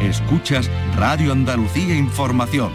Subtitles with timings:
[0.00, 2.72] Escuchas Radio Andalucía Información.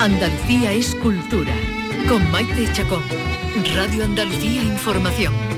[0.00, 1.54] Andalucía es cultura.
[2.08, 3.02] Con Maite Chacón.
[3.76, 5.51] Radio Andalucía Información.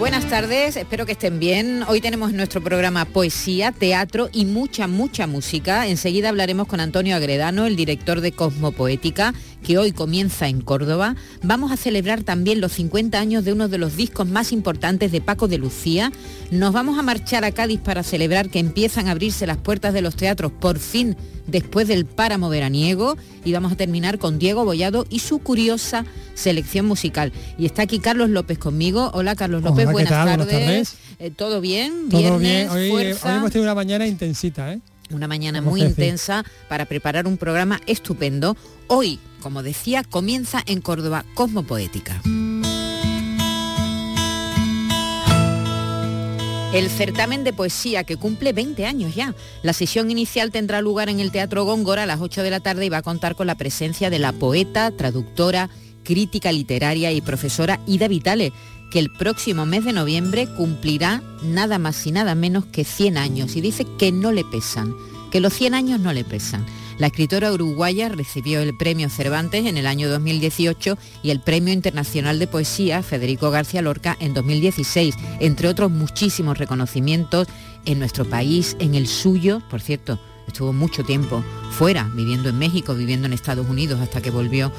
[0.00, 1.82] Buenas tardes, espero que estén bien.
[1.86, 5.86] Hoy tenemos en nuestro programa poesía, teatro y mucha, mucha música.
[5.86, 11.16] Enseguida hablaremos con Antonio Agredano, el director de Cosmopoética, que hoy comienza en Córdoba.
[11.42, 15.20] Vamos a celebrar también los 50 años de uno de los discos más importantes de
[15.20, 16.12] Paco de Lucía.
[16.50, 20.02] Nos vamos a marchar a Cádiz para celebrar que empiezan a abrirse las puertas de
[20.02, 25.06] los teatros por fin después del páramo veraniego y vamos a terminar con Diego Bollado
[25.10, 27.32] y su curiosa selección musical.
[27.58, 29.10] Y está aquí Carlos López conmigo.
[29.14, 30.94] Hola Carlos López, buenas, tardes.
[31.18, 32.08] Eh, ¿Todo bien?
[32.08, 32.68] Todo bien.
[32.70, 34.80] Hoy, hoy, hemos tenido una mañana intensita, ¿eh?
[35.10, 38.56] Una mañana muy intensa para preparar un programa estupendo.
[38.92, 42.20] Hoy, como decía, comienza en Córdoba Cosmopoética.
[46.74, 49.36] El certamen de poesía que cumple 20 años ya.
[49.62, 52.86] La sesión inicial tendrá lugar en el Teatro Góngora a las 8 de la tarde
[52.86, 55.70] y va a contar con la presencia de la poeta, traductora,
[56.02, 58.52] crítica literaria y profesora Ida Vitale,
[58.90, 63.54] que el próximo mes de noviembre cumplirá nada más y nada menos que 100 años
[63.54, 64.96] y dice que no le pesan,
[65.30, 66.66] que los 100 años no le pesan.
[67.00, 72.38] La escritora uruguaya recibió el Premio Cervantes en el año 2018 y el Premio Internacional
[72.38, 77.48] de Poesía Federico García Lorca en 2016, entre otros muchísimos reconocimientos
[77.86, 82.94] en nuestro país, en el suyo, por cierto, estuvo mucho tiempo fuera, viviendo en México,
[82.94, 84.70] viviendo en Estados Unidos hasta que volvió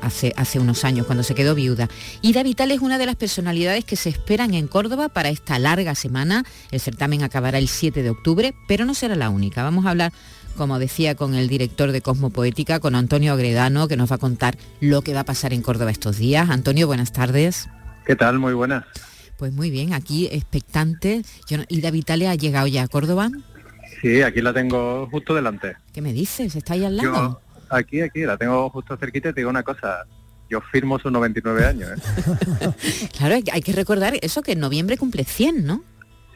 [0.00, 1.88] hace, hace unos años, cuando se quedó viuda.
[2.22, 5.94] Ida Vital es una de las personalidades que se esperan en Córdoba para esta larga
[5.94, 6.44] semana.
[6.70, 9.62] El certamen acabará el 7 de octubre, pero no será la única.
[9.62, 10.12] Vamos a hablar
[10.58, 14.58] como decía, con el director de Cosmopoética, con Antonio Agredano, que nos va a contar
[14.80, 16.50] lo que va a pasar en Córdoba estos días.
[16.50, 17.70] Antonio, buenas tardes.
[18.04, 18.38] ¿Qué tal?
[18.38, 18.84] Muy buenas.
[19.38, 21.22] Pues muy bien, aquí expectante.
[21.68, 23.30] ¿Ida Vitalia ha llegado ya a Córdoba?
[24.02, 25.76] Sí, aquí la tengo justo delante.
[25.94, 26.54] ¿Qué me dices?
[26.54, 27.40] ¿Está ahí al lado?
[27.70, 30.04] aquí, aquí, la tengo justo cerquita y te digo una cosa.
[30.50, 31.90] Yo firmo sus 99 años.
[31.90, 33.08] ¿eh?
[33.16, 35.84] claro, hay que recordar eso, que en noviembre cumple 100, ¿no?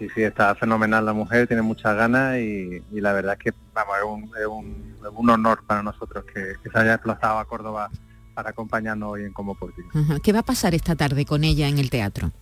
[0.02, 3.96] Sí, sí, está fenomenal la mujer, tiene muchas ganas y, la verdad es que vamos,
[4.36, 7.88] es, un, honor para nosotros que, se haya desplazado a Córdoba
[8.34, 9.90] para acompañarnos hoy en Como Político.
[10.20, 12.32] ¿Qué va a pasar esta tarde con ella en el teatro?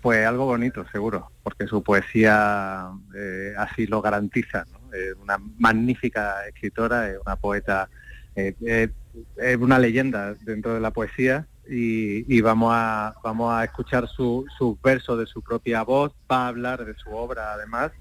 [0.00, 4.64] Pues algo bonito, seguro, porque su poesía eh, así lo garantiza.
[4.90, 7.90] Es una magnífica escritora, es una poeta,
[8.36, 8.88] eh,
[9.36, 14.46] es una leyenda dentro de la poesía y, vamos a vamos a escuchar sus
[14.82, 17.92] versos de su propia voz, va a hablar de su obra además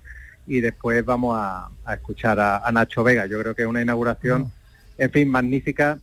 [0.47, 3.25] y después vamos a, escuchar a, Nacho Vega.
[3.25, 4.51] Yo creo que es una inauguración,
[4.97, 5.99] en fin, magnífica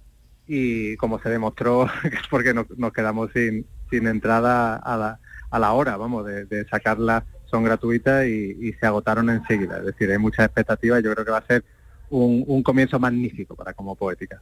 [0.47, 1.87] y como se demostró,
[2.31, 5.19] porque nos, quedamos sin, sin entrada a la,
[5.51, 9.79] a la hora, vamos, de, sacarla, son gratuitas y, y se agotaron enseguida.
[9.79, 11.65] Es decir, hay muchas expectativas, yo creo que va a ser
[12.13, 14.41] un, comienzo magnífico para como poética.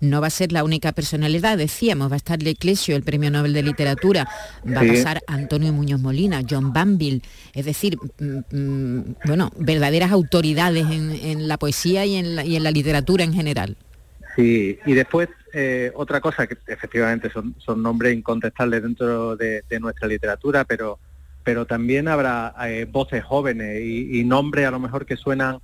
[0.00, 3.52] No va a ser la única personalidad, decíamos, va a estar Leclesio, el Premio Nobel
[3.52, 4.28] de Literatura,
[4.66, 7.22] va a pasar Antonio Muñoz Molina, John Banville,
[7.54, 12.62] es decir, mm, mm, bueno, verdaderas autoridades en, la poesía y en la, y en
[12.62, 13.76] la literatura en general.
[14.36, 20.08] Sí, y después eh, otra cosa que efectivamente son, son nombres incontestables dentro de, nuestra
[20.08, 20.98] literatura, pero,
[21.42, 25.58] pero también habrá eh, voces jóvenes y, y nombres a lo mejor que suenan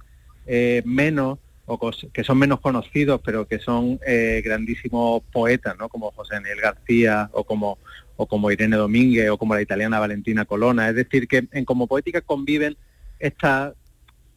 [0.48, 1.78] eh, menos o
[2.14, 5.90] que son menos conocidos, pero que son eh, grandísimos poetas, ¿no?
[5.90, 7.76] Como José Daniel García o como,
[8.16, 10.88] o como Irene Domínguez o como la italiana Valentina Colonna.
[10.88, 12.74] Es decir, que en como poética conviven
[13.18, 13.74] esta,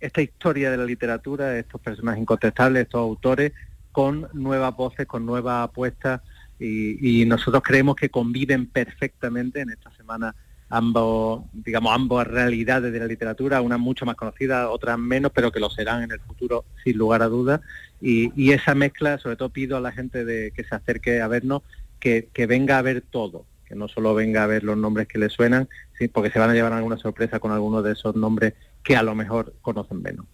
[0.01, 3.53] esta historia de la literatura, estos personajes incontestables, estos autores,
[3.93, 6.21] con nuevas voces, con nuevas apuestas
[6.59, 10.35] y nosotros creemos que conviven perfectamente en esta semana
[10.71, 15.59] ambos, digamos, ambas realidades de la literatura, una mucho más conocida, otras menos, pero que
[15.59, 17.61] lo serán en el futuro sin lugar a dudas.
[18.01, 21.61] Y, esa mezcla, sobre todo pido a la gente de que se acerque a vernos,
[21.99, 25.29] que, venga a ver todo, que no solo venga a ver los nombres que le
[25.29, 25.69] suenan,
[26.11, 28.53] porque se van a llevar alguna sorpresa con algunos de esos nombres
[28.83, 30.25] que a lo mejor conocen menos.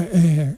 [0.00, 0.56] Eh,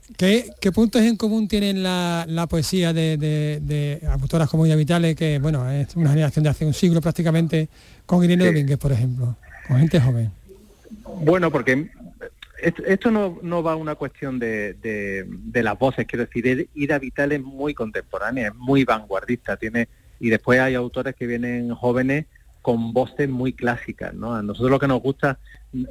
[0.61, 5.95] ¿qué, puntos en común tienen la, poesía de, autoras como Ida Vitale, que bueno, es
[5.97, 7.69] una generación de hace un siglo prácticamente,
[8.07, 9.37] con Irene Domínguez, por ejemplo,
[9.69, 10.31] con gente joven?
[11.23, 11.91] Bueno, porque
[12.63, 17.43] esto no, va a una cuestión de, de, las voces, quiero decir, Ida Vital es
[17.43, 22.27] muy contemporánea, es muy vanguardista, tiene y después hay autores que vienen jóvenes
[22.63, 24.15] con voces muy clásicas.
[24.15, 24.35] ¿no?
[24.35, 25.39] A nosotros lo que nos gusta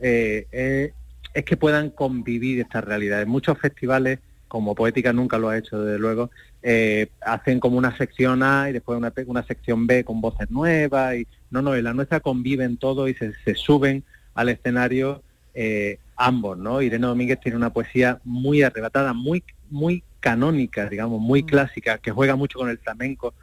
[0.01, 0.93] eh, es
[1.43, 3.27] que puedan convivir estas realidades.
[3.27, 6.31] Muchos festivales, como Poética nunca lo ha hecho, desde luego,
[6.63, 11.15] eh, hacen como una sección A y después una, una sección B con voces nuevas.
[11.15, 14.03] Y, no, no, en la nuestra conviven todo y se, suben
[14.33, 15.21] al escenario
[15.53, 16.81] eh, ambos, ¿no?
[16.81, 21.45] Irene Domínguez tiene una poesía muy arrebatada, muy, muy canónica, digamos, muy mm.
[21.45, 23.33] clásica, que juega mucho con el flamenco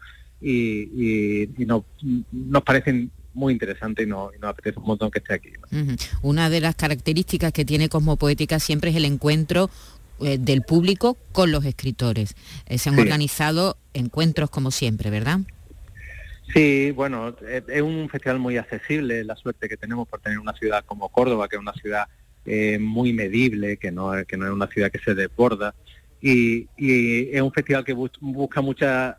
[0.40, 5.50] y, nos parecen muy interesante y, nos apetece un montón que esté aquí.
[6.22, 9.70] Una de las características que tiene Cosmopoética siempre es el encuentro
[10.24, 12.36] eh, del público con los escritores.
[12.66, 15.40] Eh, se han organizado encuentros como siempre, ¿verdad?
[16.54, 20.84] Sí, bueno, es, un festival muy accesible, la suerte que tenemos por tener una ciudad
[20.84, 22.06] como Córdoba, que es una ciudad
[22.44, 25.74] eh, muy medible, que no, que no es una ciudad que se desborda.
[26.20, 29.16] Y, es un festival que busca mucha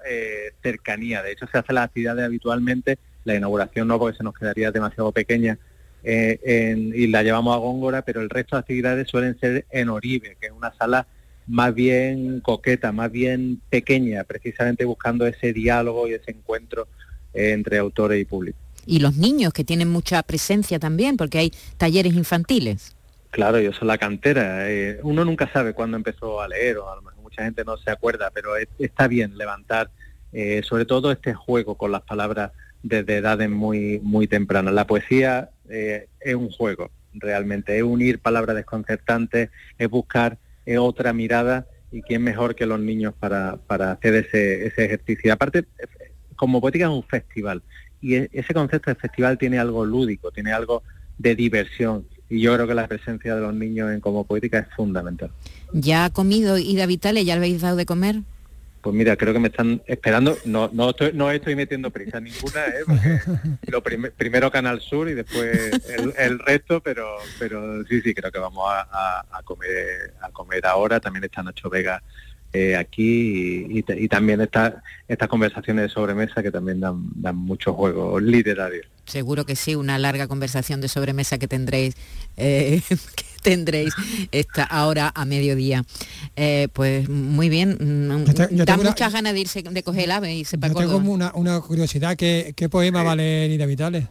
[0.62, 1.22] cercanía.
[1.22, 5.12] De hecho, se hacen las actividades habitualmente la inauguración no, porque se nos quedaría demasiado
[5.12, 5.58] pequeña
[6.04, 10.36] eh, y la llevamos a Góngora, pero el resto de actividades suelen ser en Oribe,
[10.40, 11.08] que es una sala
[11.48, 16.88] más bien coqueta, más bien pequeña, precisamente buscando ese diálogo y ese encuentro
[17.34, 18.58] eh, entre autores y público.
[18.86, 22.96] Y los niños que tienen mucha presencia también, porque hay talleres infantiles.
[23.30, 24.70] Claro, yo soy la cantera.
[24.70, 27.78] Eh, uno nunca sabe cuándo empezó a leer, o a lo mejor mucha gente no
[27.78, 29.90] se acuerda, pero está bien levantar,
[30.64, 32.52] sobre todo este juego con las palabras
[32.84, 34.74] desde edades muy, muy tempranas.
[34.74, 41.14] La poesía eh, es un juego, realmente, es unir palabras desconcertantes, es buscar eh, otra
[41.14, 45.34] mirada y quién mejor que los niños para, para hacer ese, ese ejercicio.
[45.34, 45.66] Aparte,
[46.36, 47.64] como poética es un festival
[48.02, 50.84] y e, ese concepto de festival tiene algo lúdico, tiene algo
[51.18, 54.68] de diversión y yo creo que la presencia de los niños en como poética es
[54.76, 55.32] fundamental.
[55.72, 57.24] ¿Ya ha comido Ida Vitale?
[57.26, 58.22] ¿Ya le habéis dado de comer?
[58.84, 60.38] Pues mira, creo que me están esperando.
[60.44, 63.22] No, no estoy, no estoy metiendo prisa ninguna, ¿eh?
[63.68, 65.72] lo primero Canal Sur y después
[66.18, 71.00] el, resto, pero, pero sí, sí, creo que vamos a, comer, a comer ahora.
[71.00, 72.04] También está Nacho Vega
[72.52, 78.20] eh, aquí y, también está, estas conversaciones de sobremesa que también dan, dan mucho juego
[78.20, 78.84] literario.
[79.06, 81.96] Seguro que sí, una larga conversación de sobremesa que tendréis,
[82.36, 82.82] eh,
[83.16, 83.94] que tendréis
[84.32, 85.84] esta ahora a mediodía.
[86.36, 90.46] Eh, pues muy bien, mm, da muchas ganas de irse de coger el ave y
[90.46, 94.06] sepa Yo tengo una, una curiosidad, ¿qué, qué poema va a leer Ida Vitales?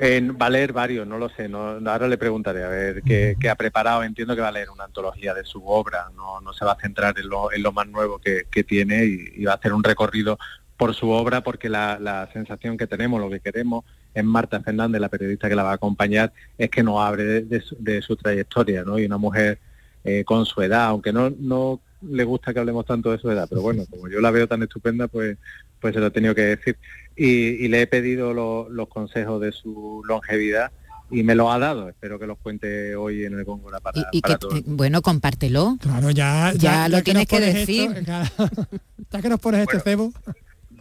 [0.00, 3.56] va a leer varios, no lo sé, no, ahora le preguntaré a ver qué, ha
[3.56, 4.02] preparado.
[4.02, 6.80] Entiendo que va a leer una antología de su obra, no, no se va a
[6.80, 10.38] centrar en lo, en lo más nuevo que, tiene y, va a hacer un recorrido
[10.76, 13.84] por su obra porque la, sensación que tenemos, lo que queremos
[14.18, 18.02] en Marta Fernández, la periodista que la va a acompañar, es que nos abre de,
[18.02, 18.98] su, trayectoria, ¿no?
[18.98, 19.58] Y una mujer
[20.04, 23.46] eh, con su edad, aunque no, no le gusta que hablemos tanto de su edad,
[23.48, 25.36] pero bueno, como yo la veo tan estupenda, pues,
[25.80, 26.76] pues se lo he tenido que decir
[27.16, 30.70] y, le he pedido los consejos de su longevidad
[31.10, 31.88] y me lo ha dado.
[31.88, 34.36] Espero que los cuente hoy en el Góngora para, y, que,
[34.66, 35.78] Bueno, compártelo.
[35.80, 37.90] Claro, ya, ya, lo tienes que, decir.
[39.10, 40.12] ya que nos pones este cebo.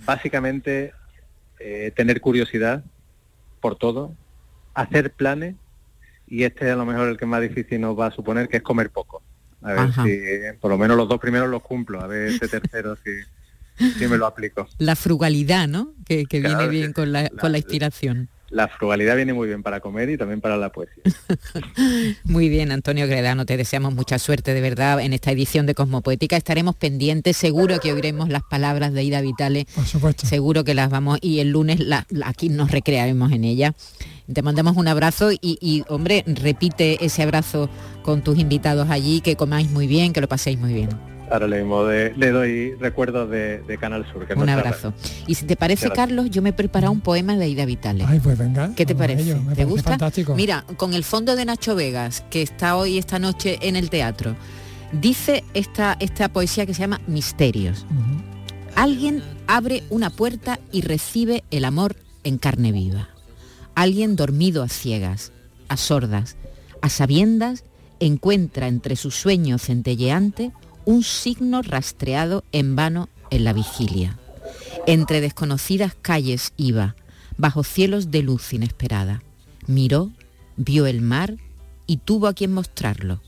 [0.06, 0.94] Básicamente,
[1.60, 2.84] eh, tener curiosidad
[3.60, 4.14] por todo,
[4.74, 5.56] hacer planes
[6.28, 8.58] y este es a lo mejor el que más difícil nos va a suponer, que
[8.58, 9.22] es comer poco.
[9.62, 12.96] A ver si por lo menos los dos primeros los cumplo, a ver este tercero
[12.98, 14.68] si sí me lo aplico.
[14.78, 15.94] La frugalidad, ¿no?
[16.06, 18.30] Que, viene bien con la, con la inspiración.
[18.50, 21.04] La frugalidad viene muy bien para comer y también para la poesía.
[22.24, 26.38] muy bien, Antonio Gredano, te deseamos mucha suerte de verdad en esta edición de Cosmopoética.
[26.38, 29.68] Estaremos pendientes, seguro que oiremos las palabras de Ida Vitale.
[29.76, 30.26] Por supuesto.
[30.26, 31.80] Seguro que las vamos y el lunes
[32.24, 33.74] aquí nos recrearemos en ella.
[34.32, 37.70] Te mandamos un abrazo y, y, hombre, repite ese abrazo
[38.02, 41.17] con tus invitados allí, que comáis muy bien, que lo paséis muy bien.
[41.30, 44.26] Ahora le, le doy recuerdos de, Canal Sur.
[44.26, 44.94] Que Un abrazo.
[45.28, 48.06] Y si te parece, Carlos, yo me he preparado un poema de Ida Vitale.
[48.08, 48.72] Ay, pues venga.
[48.76, 49.36] ¿Qué te parece?
[49.56, 49.92] ¿Te gusta?
[49.92, 50.36] Fantástico.
[50.36, 54.36] Mira, con el fondo de Nacho Vegas, que está hoy esta noche en el teatro,
[54.92, 57.86] dice esta, esta poesía que se llama Misterios.
[58.76, 63.10] Alguien abre una puerta y recibe el amor en carne viva.
[63.76, 65.32] Alguien dormido a ciegas,
[65.68, 66.38] a sordas,
[66.82, 67.64] a sabiendas,
[68.00, 70.52] encuentra entre su sueño centelleante
[70.88, 74.18] un signo rastreado en vano en la vigilia.
[74.88, 76.96] Entre desconocidas calles iba,
[77.36, 79.22] bajo cielos de luz inesperada.
[79.68, 80.12] Miró,
[80.56, 81.36] vio el mar
[81.88, 83.20] y tuvo a quien mostrarlo.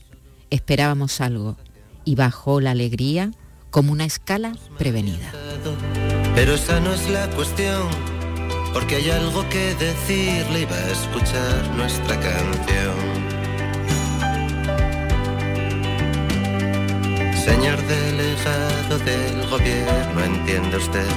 [0.48, 1.58] Esperábamos algo
[2.06, 3.30] y bajó la alegría
[3.68, 5.30] como una escala prevenida.
[6.34, 7.88] Pero esa no es la cuestión,
[8.72, 13.29] porque hay algo que decirle y va a escuchar nuestra canción.
[17.50, 21.10] Señor delegado del gobierno, entiende usted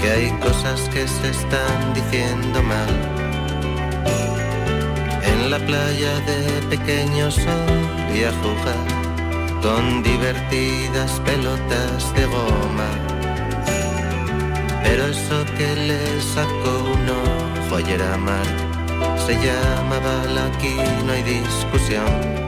[0.00, 3.18] que hay cosas que se están diciendo mal
[5.50, 7.80] la playa de pequeño sol
[8.14, 8.84] y a jugar
[9.62, 12.90] con divertidas pelotas de goma.
[14.82, 18.48] Pero eso que le sacó un ojo ayer a mar
[19.26, 22.47] se llamaba la aquí no hay discusión.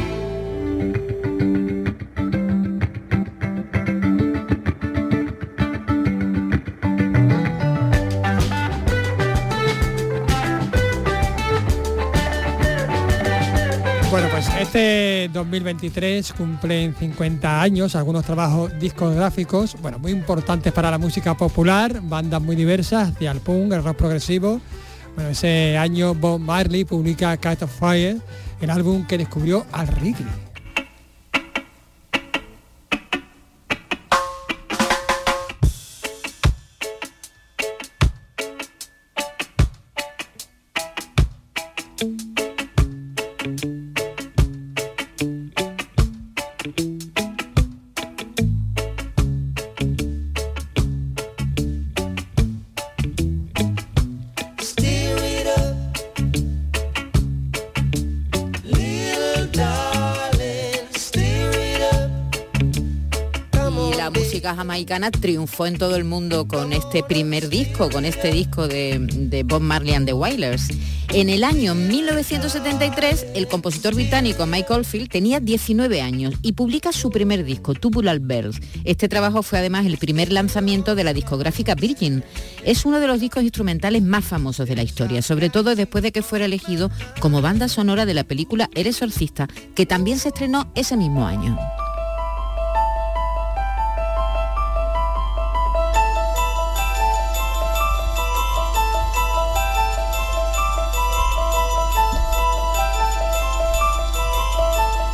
[14.73, 21.99] Este 2023 cumplen 50 años algunos trabajos discográficos, bueno, muy importantes para la música popular,
[22.01, 24.61] bandas muy diversas, hacia el punk, el rock progresivo.
[25.15, 28.15] Bueno, ese año Bob Marley publica Cat of Fire,
[28.61, 29.89] el álbum que descubrió al.
[43.51, 43.70] Steer
[64.71, 69.59] jamaicana triunfó en todo el mundo con este primer disco, con este disco de, Bob
[69.59, 70.69] Marley and the Wailers.
[71.09, 77.09] En el año 1973, el compositor británico Mike Oldfield tenía 19 años y publica su
[77.09, 78.61] primer disco, Tubular Bells.
[78.85, 82.23] Este trabajo fue además el primer lanzamiento de la discográfica Virgin.
[82.63, 86.13] Es uno de los discos instrumentales más famosos de la historia, sobre todo después de
[86.13, 90.71] que fuera elegido como banda sonora de la película El Exorcista, que también se estrenó
[90.75, 91.59] ese mismo año.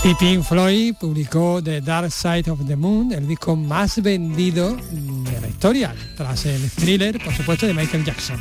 [0.07, 5.41] Y Pink Floyd publicó The Dark Side of the Moon, el disco más vendido de
[5.41, 8.37] la historia, tras el thriller, por supuesto, de Michael Jackson.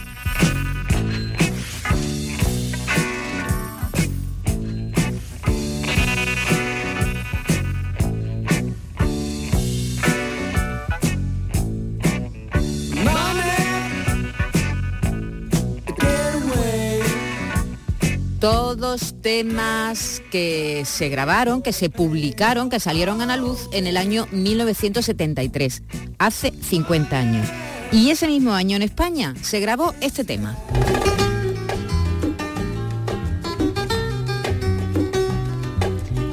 [18.97, 23.99] Todos temas que se grabaron, que se publicaron, que salieron a la luz en el
[23.99, 25.83] año 1973,
[26.17, 27.47] hace 50 años.
[27.93, 30.57] Y ese mismo año en España se grabó este tema.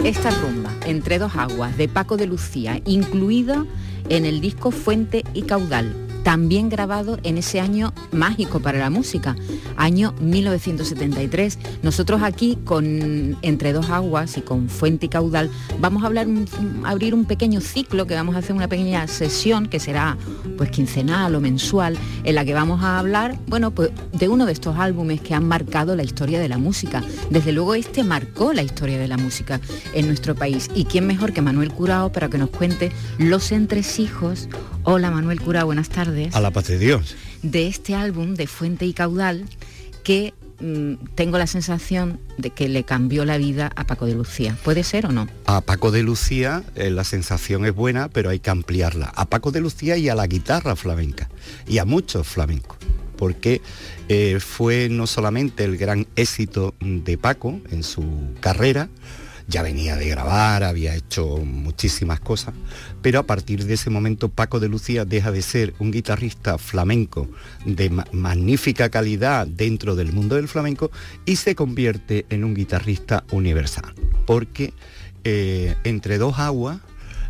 [0.06, 3.66] Esta rumba, Entre dos aguas, de Paco de Lucía, incluida
[4.08, 9.36] en el disco Fuente y Caudal, también grabado en ese año mágico para la música,
[9.76, 11.60] año 1973.
[11.84, 15.50] Nosotros aquí con Entre dos aguas y con Fuente y Caudal
[15.80, 16.28] vamos a hablar
[16.84, 20.18] abrir un pequeño ciclo que vamos a hacer una pequeña sesión que será
[20.58, 24.54] pues quincenal o mensual en la que vamos a hablar, bueno, pues de uno de
[24.54, 27.04] estos álbumes que han marcado la historia de la música.
[27.30, 29.60] Desde luego este marcó la historia de la música
[29.94, 34.48] en nuestro país y quién mejor que Manuel Curao para que nos cuente los entresijos.
[34.86, 37.16] Hola Manuel Curao, buenas tardes A la paz de Dios.
[37.42, 39.46] de este álbum de Fuente y Caudal
[40.04, 44.58] que mm, tengo la sensación de que le cambió la vida a Paco de Lucía.
[44.64, 45.30] ¿Puede ser o no?
[45.46, 49.12] A Paco de Lucía eh, la sensación es buena, pero hay que ampliarla.
[49.16, 51.30] A Paco de Lucía y a la guitarra flamenca.
[51.68, 52.78] Y a muchos flamencos.
[53.16, 53.62] Porque
[54.10, 58.04] eh, fue no solamente el gran éxito de Paco en su
[58.42, 58.90] carrera,
[59.48, 62.54] ya venía de grabar, había hecho muchísimas cosas,
[63.02, 67.30] pero a partir de ese momento Paco de Lucía deja de ser un guitarrista flamenco
[67.66, 70.92] de ma- magnífica calidad dentro del mundo del flamenco
[71.26, 73.94] y se convierte en un guitarrista universal,
[74.26, 74.74] porque
[75.24, 76.80] eh, entre dos aguas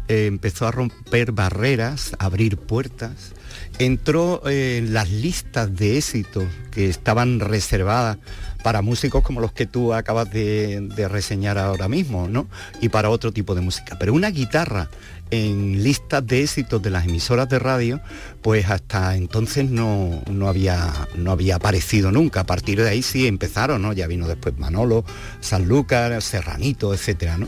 [0.08, 3.32] eh, empezó a romper barreras, a abrir puertas,
[3.80, 8.18] entró eh, en las listas de éxito que estaban reservadas
[8.64, 12.48] para músicos como los que tú acabas de, reseñar ahora mismo, ¿no?
[12.82, 13.98] Y para otro tipo de música.
[14.00, 14.90] Pero una guitarra
[15.32, 18.00] en listas de éxitos de las emisoras de radio,
[18.42, 22.42] pues hasta entonces no, no, había, no había aparecido nunca.
[22.42, 23.94] A partir de ahí sí empezaron, ¿no?
[23.94, 25.04] Ya vino después Manolo,
[25.42, 27.48] Sanlúcar, Serranito, etcétera, ¿no?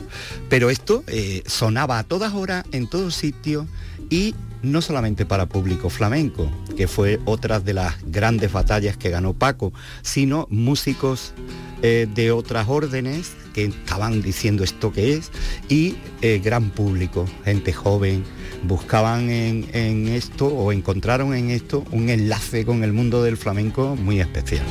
[0.49, 3.65] Pero esto eh, sonaba a todas horas, en todos sitios
[4.09, 9.33] y no solamente para público flamenco, que fue otra de las grandes batallas que ganó
[9.33, 11.33] Paco, sino músicos
[11.81, 15.31] eh, de otras órdenes que estaban diciendo esto que es
[15.69, 18.23] y eh, gran público, gente joven,
[18.63, 23.95] buscaban en, en esto o encontraron en esto un enlace con el mundo del flamenco
[23.95, 24.65] muy especial.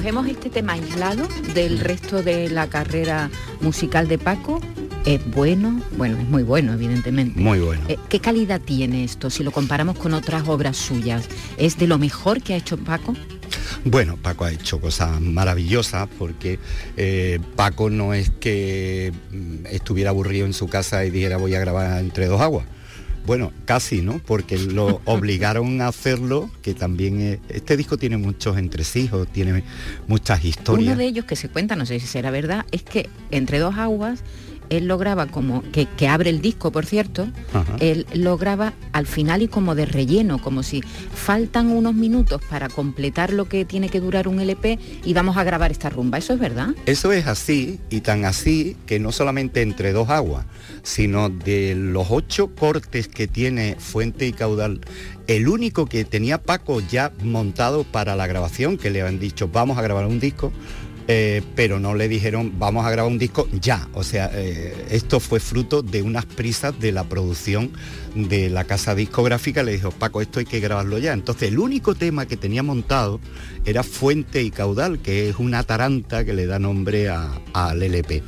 [0.00, 3.28] Cogemos este tema aislado del resto de la carrera
[3.60, 4.58] musical de Paco,
[5.04, 7.38] es bueno, bueno, es muy bueno, evidentemente.
[7.38, 7.82] Muy bueno.
[7.86, 11.28] Eh, ¿Qué calidad tiene esto si lo comparamos con otras obras suyas?
[11.58, 13.14] ¿Es de lo mejor que ha hecho Paco?
[13.84, 16.58] Bueno, Paco ha hecho cosas maravillosas porque
[16.96, 21.60] eh, Paco no es que mm, estuviera aburrido en su casa y dijera voy a
[21.60, 22.64] grabar entre dos aguas.
[23.26, 24.18] Bueno, casi, ¿no?
[24.18, 29.62] Porque lo obligaron a hacerlo, que también es- este disco tiene muchos entresijos, tiene
[30.08, 30.86] muchas historias.
[30.88, 33.76] Uno de ellos que se cuenta, no sé si será verdad, es que entre dos
[33.76, 34.22] aguas
[34.70, 37.76] él lo graba como, que, que abre el disco, por cierto, Ajá.
[37.80, 42.68] él lo graba al final y como de relleno, como si faltan unos minutos para
[42.68, 46.18] completar lo que tiene que durar un LP y vamos a grabar esta rumba.
[46.18, 46.68] ¿Eso es verdad?
[46.86, 50.46] Eso es así y tan así que no solamente entre dos aguas,
[50.82, 54.80] sino de los ocho cortes que tiene Fuente y Caudal,
[55.26, 59.78] el único que tenía Paco ya montado para la grabación, que le habían dicho vamos
[59.78, 60.52] a grabar un disco,
[61.12, 63.88] eh, pero no le dijeron vamos a grabar un disco ya.
[63.94, 67.72] O sea, eh, esto fue fruto de unas prisas de la producción
[68.14, 69.64] de la casa discográfica.
[69.64, 71.12] Le dijo, Paco, esto hay que grabarlo ya.
[71.12, 73.18] Entonces el único tema que tenía montado
[73.64, 78.22] era Fuente y Caudal, que es una taranta que le da nombre al LP.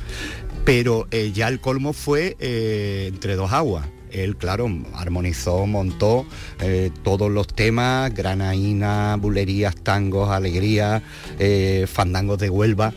[0.65, 3.87] Pero eh, ya el colmo fue entre dos aguas.
[4.13, 6.25] Él, claro, armonizó, montó
[6.59, 11.01] eh, todos los temas, granaína, bulerías, tangos, alegría,
[11.39, 12.93] eh, fandangos de Huelva.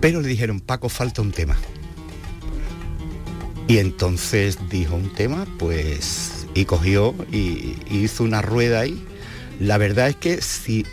[0.00, 1.56] Pero le dijeron, Paco, falta un tema.
[3.66, 9.02] Y entonces dijo un tema, pues, y cogió y, y hizo una rueda ahí.
[9.60, 10.86] La verdad es que sí,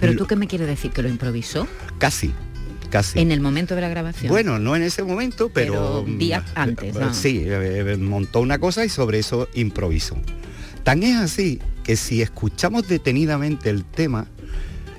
[0.00, 1.66] Pero tú qué me quieres decir, que lo improvisó
[1.98, 2.32] casi,
[2.92, 3.18] casi.
[3.18, 4.30] en el momento de la grabación.
[4.30, 6.04] Bueno, no en ese momento, pero...
[6.06, 7.12] Pero días mm, antes, eh, ah.
[7.12, 10.16] Sí, eh, montó una cosa y sobre eso improvisó.
[10.84, 14.26] Tan es así que si escuchamos detenidamente el tema,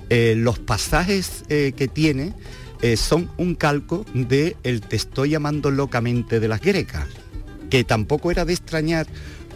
[0.09, 2.33] eh, los pasajes eh, que tiene
[2.81, 7.07] eh, son un calco de el te estoy llamando locamente de las grecas,
[7.69, 9.07] que tampoco era de extrañar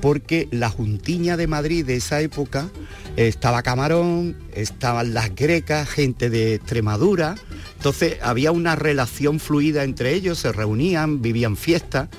[0.02, 2.70] porque la juntiña de Madrid de esa época
[3.16, 7.36] eh, estaba Camarón, estaban las grecas, gente de Extremadura,
[7.78, 12.10] entonces había una relación fluida entre ellos, se reunían, vivían fiestas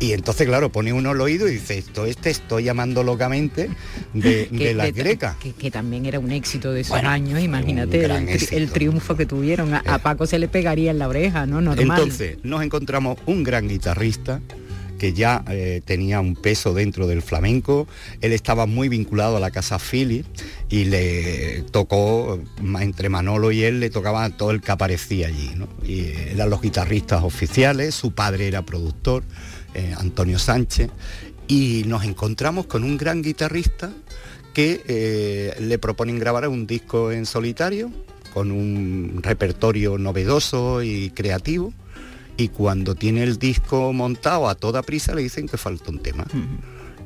[0.00, 3.70] y entonces claro, pone uno el oído y dice, esto es te estoy llamando locamente
[4.14, 5.36] de, que, de las que- grecas.
[5.36, 8.56] que- que también era un éxito de esos Bueno, años, imagínate éxito.
[8.56, 9.74] el triunfo que tuvieron.
[9.74, 9.98] A, a Eh.
[10.02, 11.60] Paco se le pegaría en la oreja, ¿no?
[11.60, 11.98] Normal.
[12.00, 14.40] Entonces nos encontramos un gran guitarrista
[15.02, 17.88] que ya eh, tenía un peso dentro del flamenco,
[18.20, 20.24] él estaba muy vinculado a la casa Philly
[20.68, 25.50] y le tocó, ma- entre Manolo y él le tocaba todo el que aparecía allí.
[25.82, 29.24] Y eh, eran los guitarristas oficiales, su padre era productor,
[29.74, 30.88] eh, Antonio Sánchez,
[31.48, 33.90] y nos encontramos con un gran guitarrista
[34.54, 37.90] que eh, le proponen grabar un disco en solitario,
[38.32, 41.72] con un repertorio novedoso y creativo,
[42.36, 46.26] y cuando tiene el disco montado a toda prisa le dicen que falta un tema.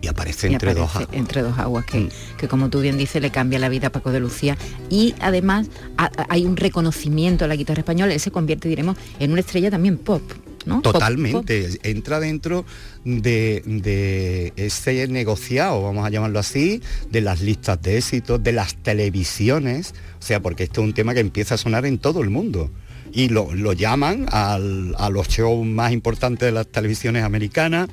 [0.02, 1.08] Y aparece Y entre dos aguas.
[1.12, 2.08] entre dos aguas que, Mm.
[2.36, 4.56] que como tú bien dices le cambia la vida a Paco de Lucía
[4.90, 8.96] y además a- a- hay un reconocimiento a la guitarra española él se convierte diremos
[9.18, 10.20] en una estrella también pop
[10.66, 10.82] ¿no?
[10.82, 12.66] Pop- Totalmente, entra dentro
[13.04, 18.74] de, de ese negociado, vamos a llamarlo así, de las listas de éxitos, de las
[18.76, 22.30] televisiones, o sea, porque esto es un tema que empieza a sonar en todo el
[22.30, 22.70] mundo.
[23.16, 27.88] Y lo, lo llaman al- a los shows más importantes de las televisiones americanas,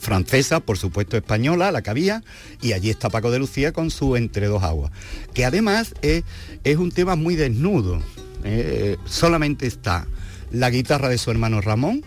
[0.00, 2.22] francesa, por supuesto española, la que había,
[2.62, 4.90] y allí está Paco de Lucía con su Entre dos aguas,
[5.34, 6.24] que además es,
[6.64, 8.00] es un tema muy desnudo.
[8.44, 10.06] eh, solamente está
[10.50, 12.02] la guitarra de su hermano Ramón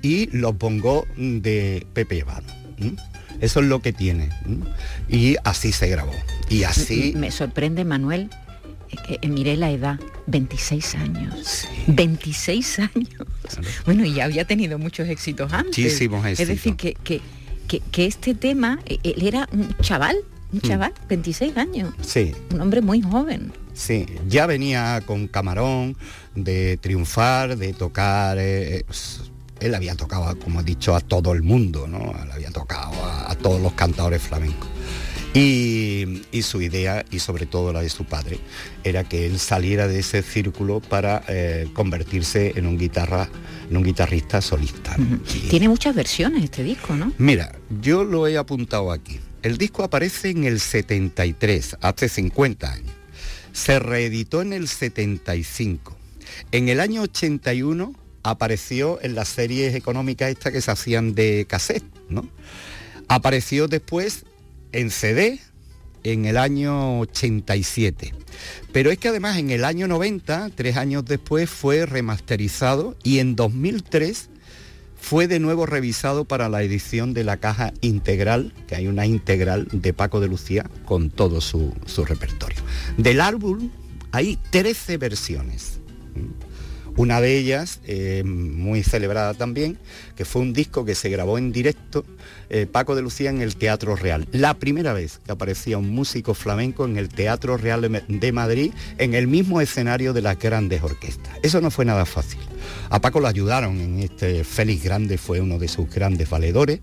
[0.00, 2.24] y los bongos de Pepe.
[2.78, 2.96] ¿m?
[3.42, 4.30] Eso es lo que tiene.
[5.08, 6.14] Y así se grabó.
[6.48, 7.12] Y así...
[7.16, 8.30] me sorprende Manuel
[9.06, 13.08] que eh, miré la edad 26 años 26 años
[13.84, 16.76] bueno y ya había tenido muchos éxitos antes Muchísimos es decir éxitos.
[16.76, 17.20] que, que,
[17.68, 20.16] que, que este tema eh, él era un chaval
[20.52, 20.60] un Mm.
[20.68, 25.96] chaval 26 años Sí, un hombre muy joven Sí, ya venía con Camarón
[26.34, 28.36] de triunfar, de tocar.
[28.38, 29.22] eh, s-
[29.60, 32.12] él había tocado, como he dicho, a todo el mundo, ¿no?
[32.26, 34.68] Le había tocado a, a todos los cantadores flamencos.
[35.34, 38.38] Y, y su idea, y sobre todo la de su padre,
[38.84, 43.30] era que él saliera de ese círculo para eh, convertirse en un, guitarra,
[43.70, 44.94] en un guitarrista solista.
[45.48, 47.12] Tiene muchas versiones este disco, ¿no?
[47.16, 49.20] Mira, yo lo he apuntado aquí.
[49.42, 52.92] El disco aparece en el 73, hace 50 años.
[53.52, 55.96] Se reeditó en el 75.
[56.52, 61.84] En el año 81 apareció en las series económicas estas que se hacían de cassette,
[62.08, 62.28] ¿no?
[63.08, 64.24] Apareció después
[64.72, 65.40] en CD
[66.04, 68.14] en el año 87.
[68.72, 73.36] Pero es que además en el año 90, tres años después, fue remasterizado y en
[73.36, 74.30] 2003
[75.00, 79.66] fue de nuevo revisado para la edición de la caja integral, que hay una integral
[79.72, 82.60] de Paco de Lucía con todo su, su repertorio.
[82.96, 83.70] Del álbum
[84.12, 85.80] hay 13 versiones.
[86.94, 89.78] Una de ellas, eh, muy celebrada también,
[90.14, 92.04] que fue un disco que se grabó en directo,
[92.50, 94.28] eh, Paco de Lucía en el Teatro Real.
[94.32, 98.32] La primera vez que aparecía un músico flamenco en el Teatro Real de Ma- de
[98.32, 101.32] Madrid, en el mismo escenario de las grandes orquestas.
[101.42, 102.40] Eso no fue nada fácil.
[102.90, 106.80] A Paco lo ayudaron en este Félix Grande, fue uno de sus grandes valedores.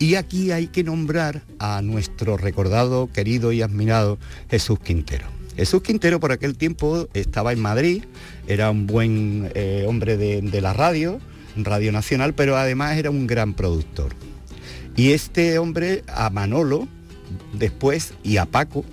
[0.00, 4.18] Y aquí hay que nombrar a nuestro recordado, querido y admirado
[4.50, 5.26] Jesús Quintero.
[5.56, 8.04] Jesús Quintero por aquel tiempo estaba en Madrid,
[8.48, 11.20] era un buen eh, hombre de, la radio,
[11.56, 14.12] Radio Nacional, pero además era un gran productor.
[14.96, 16.88] Y este hombre a Manolo,
[17.52, 18.84] después, y a Paco,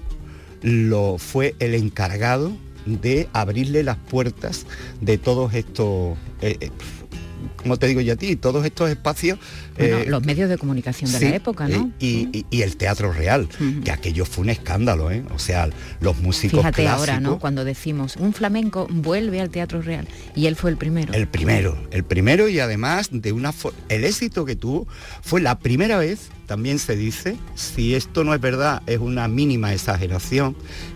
[0.62, 2.52] lo fue el encargado
[2.86, 4.66] de abrirle las puertas
[5.02, 6.70] de todos estos, eh, eh,
[7.58, 9.40] como te digo yo a ti, todos estos espacios.
[9.78, 11.76] Bueno, eh, los medios de comunicación de Sí, la época, ¿no?
[11.78, 13.82] eh, Y, y- y el Teatro Real, Ujú.
[13.84, 15.24] que aquello fue un escándalo, ¿eh?
[15.34, 17.40] O sea, los músicos Fíjate clásicos, ahora, ¿no?
[17.40, 21.14] Cuando decimos un flamenco vuelve al Teatro Real y él fue el primero.
[21.14, 23.54] el primero, el primero y además de una
[23.90, 24.88] el éxito que tuvo
[25.22, 29.74] fue la primera vez, también se dice, si esto no es verdad, es una mínima
[29.74, 30.56] exageración,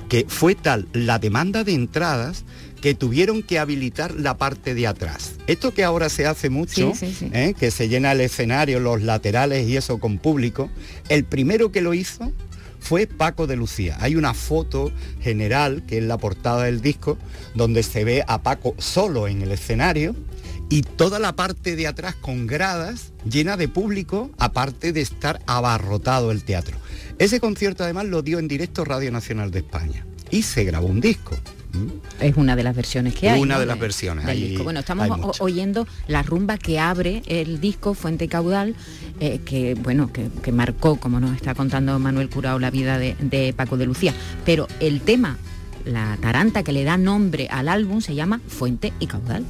[0.09, 2.43] que fue tal la demanda de entradas
[2.85, 5.37] que tuvieron que habilitar la parte de atrás.
[5.47, 7.31] Esto que ahora se hace mucho, Sí, sí, sí.
[7.33, 7.55] ¿eh?
[7.59, 10.69] que se llena el escenario, los laterales y eso con público,
[11.09, 12.31] el primero que lo hizo
[12.79, 13.97] fue Paco de Lucía.
[14.01, 17.17] Hay una foto general, que es la portada del disco,
[17.55, 20.15] donde se ve a Paco solo en el escenario
[20.69, 26.31] y toda la parte de atrás con gradas llena de público, aparte de estar abarrotado
[26.31, 26.77] el teatro.
[27.17, 31.01] Ese concierto además lo dio en directo Radio Nacional de España y se grabó un
[31.01, 31.35] disco.
[32.19, 33.41] Es una de las versiones que hay.
[33.41, 33.59] Una ¿no?
[33.61, 34.63] de las versiones, del hay- disco.
[34.63, 38.75] Bueno, estamos oyendo la rumba que abre el disco Fuente Caudal,
[39.19, 43.15] eh, que bueno, que, que marcó, como nos está contando Manuel Curao, la vida de,
[43.19, 44.13] de Paco de Lucía.
[44.45, 45.37] Pero el tema,
[45.85, 49.45] la taranta que le da nombre al álbum, se llama Fuente y Caudal.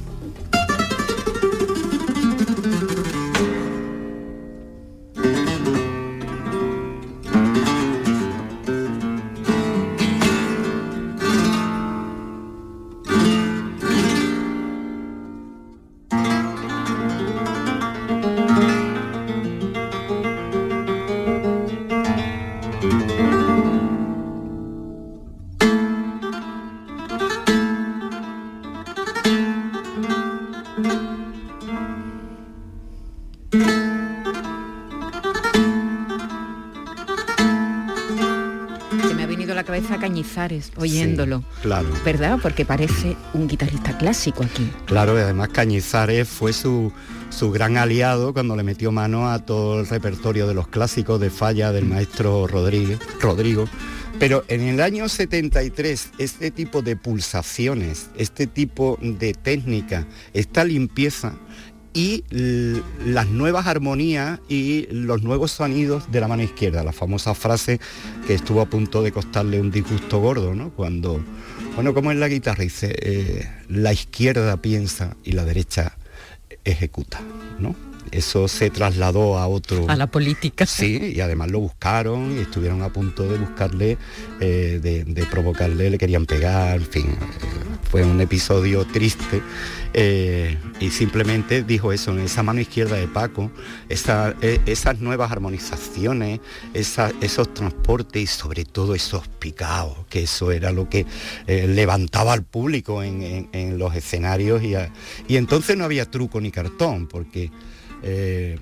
[40.76, 41.38] Oyéndolo.
[41.38, 41.88] Sí, claro.
[42.04, 42.38] ¿Verdad?
[42.42, 44.70] Porque parece un guitarrista clásico aquí.
[44.86, 46.92] Claro, y además Cañizares fue su,
[47.30, 51.30] su gran aliado cuando le metió mano a todo el repertorio de los clásicos de
[51.30, 53.66] falla del maestro Rodríguez, Rodrigo.
[54.18, 61.34] Pero en el año 73, este tipo de pulsaciones, este tipo de técnica, esta limpieza
[61.96, 62.24] y
[63.06, 67.80] las nuevas armonías y los nuevos sonidos de la mano izquierda, la famosa frase
[68.26, 70.68] que estuvo a punto de costarle un disgusto gordo, ¿no?
[70.72, 71.24] Cuando,
[71.74, 75.96] bueno, como en la guitarra dice, eh, la izquierda piensa y la derecha
[76.66, 77.22] ejecuta,
[77.58, 77.74] ¿no?
[78.12, 79.86] Eso se trasladó a otro...
[79.88, 80.66] A la política.
[80.66, 83.96] Sí, y además lo buscaron y estuvieron a punto de buscarle,
[84.38, 87.55] eh, de, de provocarle, le querían pegar, en fin, eh,
[87.96, 89.40] fue un episodio triste
[89.94, 93.50] eh, y simplemente dijo eso, en esa mano izquierda de Paco,
[93.88, 96.40] esa- eh, esas nuevas armonizaciones,
[96.74, 101.06] esa- esos transportes y sobre todo esos picados, que eso era lo que
[101.46, 104.74] eh, levantaba al público en, los escenarios y,
[105.34, 107.50] entonces no había truco ni cartón, porque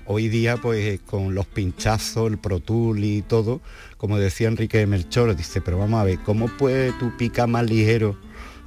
[0.05, 3.59] hoy día, pues con los pinchazos, el Pro Tool y todo,
[3.97, 8.15] como decía Enrique Melchor, dice, pero vamos a ver, ¿cómo puede tu pica más ligero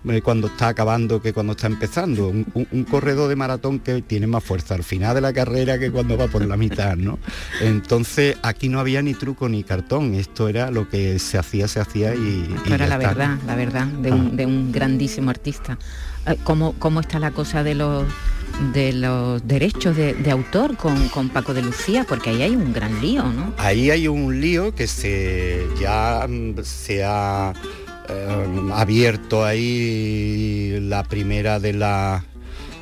[0.08, 2.28] eh, cuando está acabando que cuando está empezando.
[2.28, 5.78] Un, un- un corredor de maratón que tiene más fuerza al final de la carrera
[5.78, 7.18] que cuando va por la mitad, ¿no?
[7.60, 11.80] Entonces aquí no había ni truco ni cartón, esto era lo que se hacía, se
[11.80, 12.48] hacía y...
[12.56, 13.08] Esto y era la está.
[13.08, 14.14] verdad, la verdad, de, Ah.
[14.14, 15.78] un, de un grandísimo artista.
[16.26, 18.04] Eh, ¿Cómo, cómo está la cosa de los
[18.72, 22.04] de los derechos de, de autor con, con Paco de Lucía?
[22.08, 23.52] Porque ahí hay un gran lío, ¿no?
[23.58, 27.52] Ahí hay un lío que se ya mm, se ha
[28.08, 32.24] eh, abierto ahí la primera de la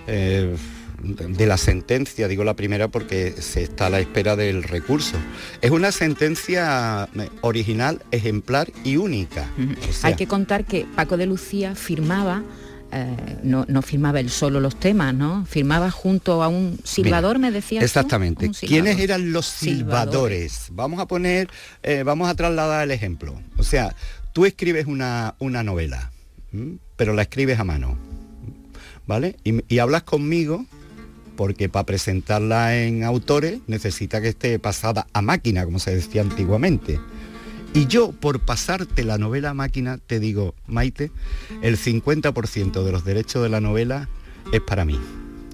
[0.06, 0.56] eh,
[1.02, 5.16] de la sentencia, digo la primera porque se está a la espera del recurso.
[5.60, 9.48] Es una sentencia eh, original, ejemplar y única.
[9.88, 12.42] O sea, Hay que contar que Paco de Lucía firmaba,
[12.92, 15.44] eh, no, no firmaba él solo los temas, ¿no?
[15.46, 17.80] Firmaba junto a un silbador, me decías.
[17.80, 17.84] tú?
[17.84, 18.52] Exactamente.
[18.52, 18.68] Silbador.
[18.68, 20.68] ¿Quiénes eran los silbadores?
[20.72, 21.48] Vamos a poner,
[21.82, 23.34] eh, vamos a trasladar el ejemplo.
[23.58, 23.94] O sea,
[24.36, 26.12] tú escribes una, una novela,
[26.98, 27.96] pero la escribes a mano,
[29.06, 29.36] ¿vale?
[29.44, 30.66] Y, y hablas conmigo
[31.36, 37.00] porque para presentarla en autores necesita que esté pasada a máquina, como se decía antiguamente.
[37.72, 41.10] Y yo, por pasarte la novela a máquina, te digo, Maite,
[41.62, 44.10] el 50% de los derechos de la novela
[44.52, 45.00] es para mí.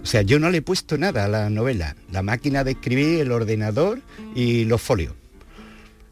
[0.03, 1.95] O sea, yo no le he puesto nada a la novela.
[2.11, 4.01] La máquina de escribir, el ordenador
[4.35, 5.15] y los folios.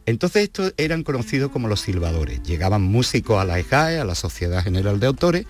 [0.06, 2.42] Entonces estos eran conocidos como los silbadores.
[2.42, 5.46] Llegaban músicos a la EJAE, a la Sociedad General de Autores,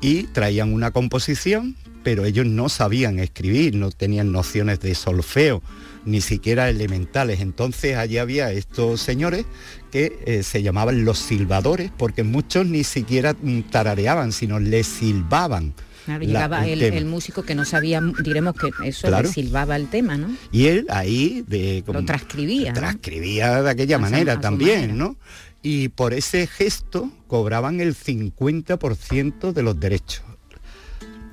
[0.00, 5.62] y traían una composición, pero ellos no sabían escribir, no tenían nociones de solfeo,
[6.04, 7.40] ni siquiera elementales.
[7.40, 9.46] Entonces allí había estos señores
[9.90, 13.34] que eh, se llamaban los silbadores, porque muchos ni siquiera
[13.70, 15.74] tarareaban, sino les silbaban.
[16.16, 16.96] Claro, llegaba el el, tema.
[16.96, 19.28] el músico que no sabía, diremos que eso Claro.
[19.28, 20.34] le silbaba el tema, ¿no?
[20.52, 22.72] Y él ahí de, Lo transcribía.
[22.72, 22.78] ¿no?
[22.80, 24.94] transcribía de aquella A manera su también, manera.
[24.94, 25.16] ¿no?
[25.62, 30.22] Y por ese gesto cobraban el 50% de los derechos.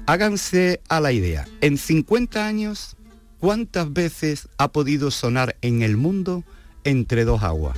[0.07, 2.95] Háganse a la idea, en 50 años,
[3.39, 6.43] ¿cuántas veces ha podido sonar en el mundo
[6.83, 7.77] entre dos aguas?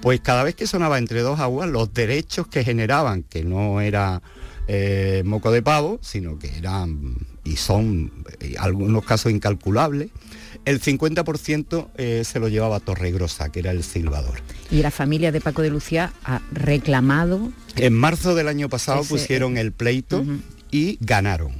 [0.00, 4.22] Pues cada vez que sonaba entre dos aguas, los derechos que generaban, que no era
[4.72, 10.10] eh, moco de pavo, sino que eran y son en algunos casos incalculables,
[10.64, 14.40] el 50% eh, se lo llevaba Torregrosa, que era el silbador.
[14.70, 19.08] Y la familia de Paco de Lucía ha reclamado En marzo del año pasado Ese,
[19.08, 20.24] pusieron el pleito
[20.70, 21.52] y ganaron.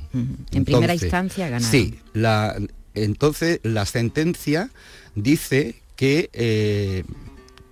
[0.52, 1.68] En primera instancia ganaron.
[1.68, 2.56] Sí, la,
[2.94, 4.70] entonces la sentencia
[5.16, 7.02] dice que eh,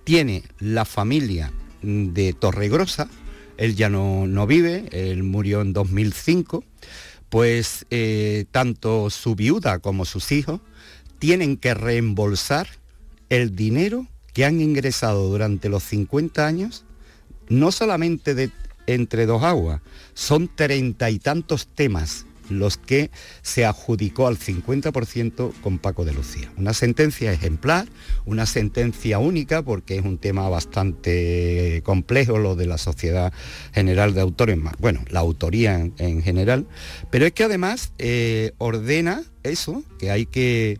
[0.03, 3.07] tiene la familia de Torregrosa,
[3.59, 6.63] él ya no, no vive, él murió en 2005,
[7.27, 10.61] pues eh, tanto su viuda como sus hijos
[11.19, 12.67] tienen que reembolsar
[13.27, 16.85] el dinero que han ingresado durante los 50 años,
[17.49, 18.49] no solamente de
[18.87, 19.81] entre dos aguas,
[20.13, 26.51] son treinta y tantos temas los que se adjudicó al 50% con Paco de Lucía.
[26.57, 27.87] Una sentencia ejemplar,
[28.25, 33.33] una sentencia única, porque es un tema bastante complejo lo de la Sociedad
[33.73, 36.67] General de Autores, bueno, la autoría en, en general,
[37.09, 40.79] pero es que además eh, ordena eso, que hay que,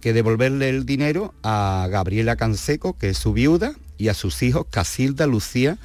[0.00, 4.66] que devolverle el dinero a Gabriela Canseco, que es su viuda, y a sus hijos
[4.70, 5.76] Casilda, Lucía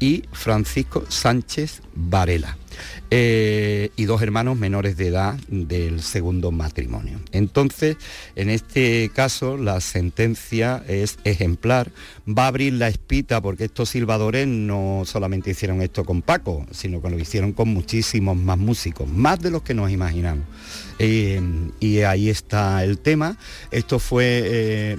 [0.00, 2.56] y Francisco Sánchez Varela.
[3.10, 7.20] Eh, y dos hermanos menores de edad del segundo matrimonio.
[7.32, 7.96] Entonces,
[8.36, 11.90] en este caso, la sentencia es ejemplar,
[12.26, 17.02] va a abrir la espita porque estos silbadores no solamente hicieron esto con Paco, sino
[17.02, 20.44] que lo hicieron con muchísimos más músicos, más de los que nos imaginamos.
[20.98, 21.40] Eh,
[21.80, 23.36] y ahí está el tema.
[23.70, 24.98] Esto fue eh,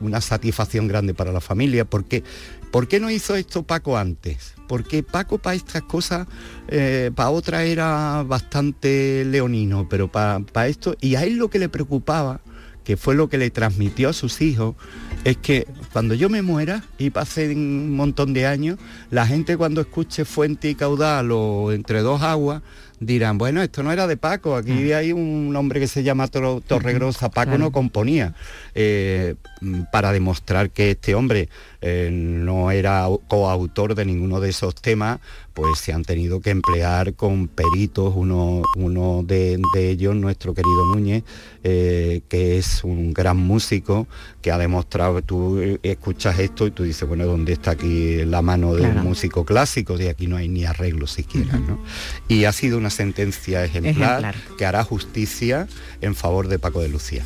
[0.00, 2.24] una satisfacción grande para la familia porque
[2.70, 4.57] ¿Por qué no hizo esto Paco antes?
[4.68, 6.28] Porque Paco para estas cosas,
[6.68, 11.68] eh, para otras era bastante leonino, pero para esto, y a él lo que le
[11.68, 12.40] preocupaba,
[12.84, 14.76] que fue lo que le transmitió a sus hijos,
[15.24, 18.78] es que cuando yo me muera y pase un montón de años,
[19.10, 22.62] la gente cuando escuche Fuente y Caudal o Entre dos aguas,
[23.00, 26.62] dirán, bueno, esto no era de Paco, aquí hay un hombre que se llama Tor-
[26.66, 27.58] Torregrosa, Paco claro.
[27.64, 28.34] no componía,
[28.74, 31.48] eh, mm, para demostrar que este hombre
[31.80, 35.20] eh, no era au- coautor de ninguno de esos temas,
[35.58, 40.86] pues se han tenido que emplear con peritos, uno, uno de, de ellos, nuestro querido
[40.86, 41.24] Núñez,
[41.64, 44.06] eh, que es un gran músico,
[44.40, 48.40] que ha demostrado, tú eh, escuchas esto y tú dices, bueno, ¿dónde está aquí la
[48.40, 49.00] mano de Claro.
[49.00, 49.98] un músico clásico?
[49.98, 51.80] De aquí no hay ni arreglo siquiera, ¿no?
[52.28, 54.56] Y ha sido una sentencia ejemplar, Ejemplar.
[54.56, 55.66] que hará justicia
[56.00, 57.24] en favor de Paco de Lucía.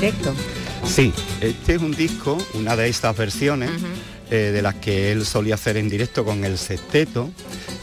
[0.00, 0.34] Directo.
[0.84, 3.70] Sí, este es un disco, una de estas versiones
[4.30, 7.30] eh, de las que él solía hacer en directo con el sexteto.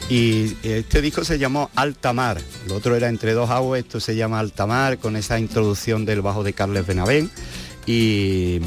[0.10, 4.16] Y este disco se llamó Alta Mar, lo otro era Entre dos aguas, esto se
[4.16, 7.32] llama Alta Mar, con esa introducción del bajo de Carles Benavén.
[7.86, 8.60] Y,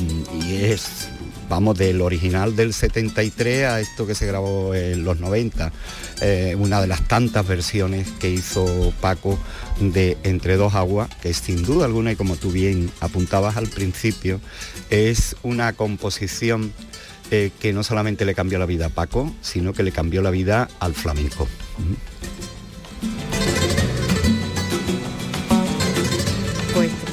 [0.43, 1.09] y es,
[1.49, 5.73] vamos, del original del 73 a esto que se grabó en los 90.
[6.23, 9.39] eh, una de las tantas versiones que hizo Paco
[9.81, 14.41] de Entre dos aguas, que sin duda alguna, y como tú bien apuntabas al principio,
[14.91, 16.73] es una composición
[17.31, 20.31] eh, que no solamente le cambió la vida a Paco, sino que le cambió la
[20.31, 21.49] vida al flamenco.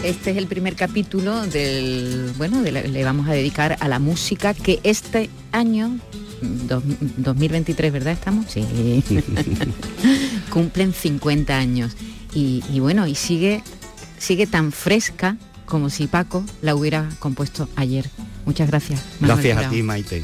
[0.04, 4.00] Este es el primer capítulo del, bueno, de la- le vamos a dedicar a la
[4.00, 5.98] música que este año,
[6.42, 6.84] dos-
[7.18, 8.46] 2023, ¿verdad estamos?
[8.50, 8.64] Sí.
[10.50, 11.94] Cumplen 50 años.
[12.34, 13.64] Y, y bueno, y sigue,
[14.18, 18.10] sigue tan fresca como si Paco la hubiera compuesto ayer.
[18.46, 19.02] Muchas gracias.
[19.20, 20.24] Manuel Gracias a ti, Maite.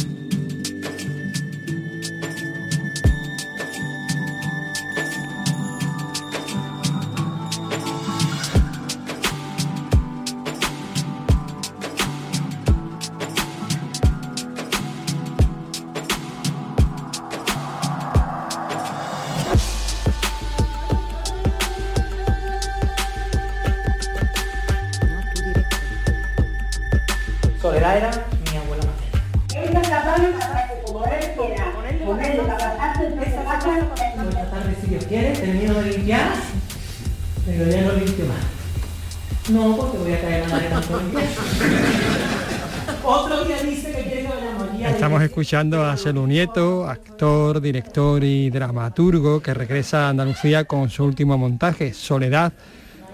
[45.41, 51.35] Escuchando a Celu Nieto, actor, director y dramaturgo que regresa a Andalucía con su último
[51.35, 52.53] montaje, Soledad,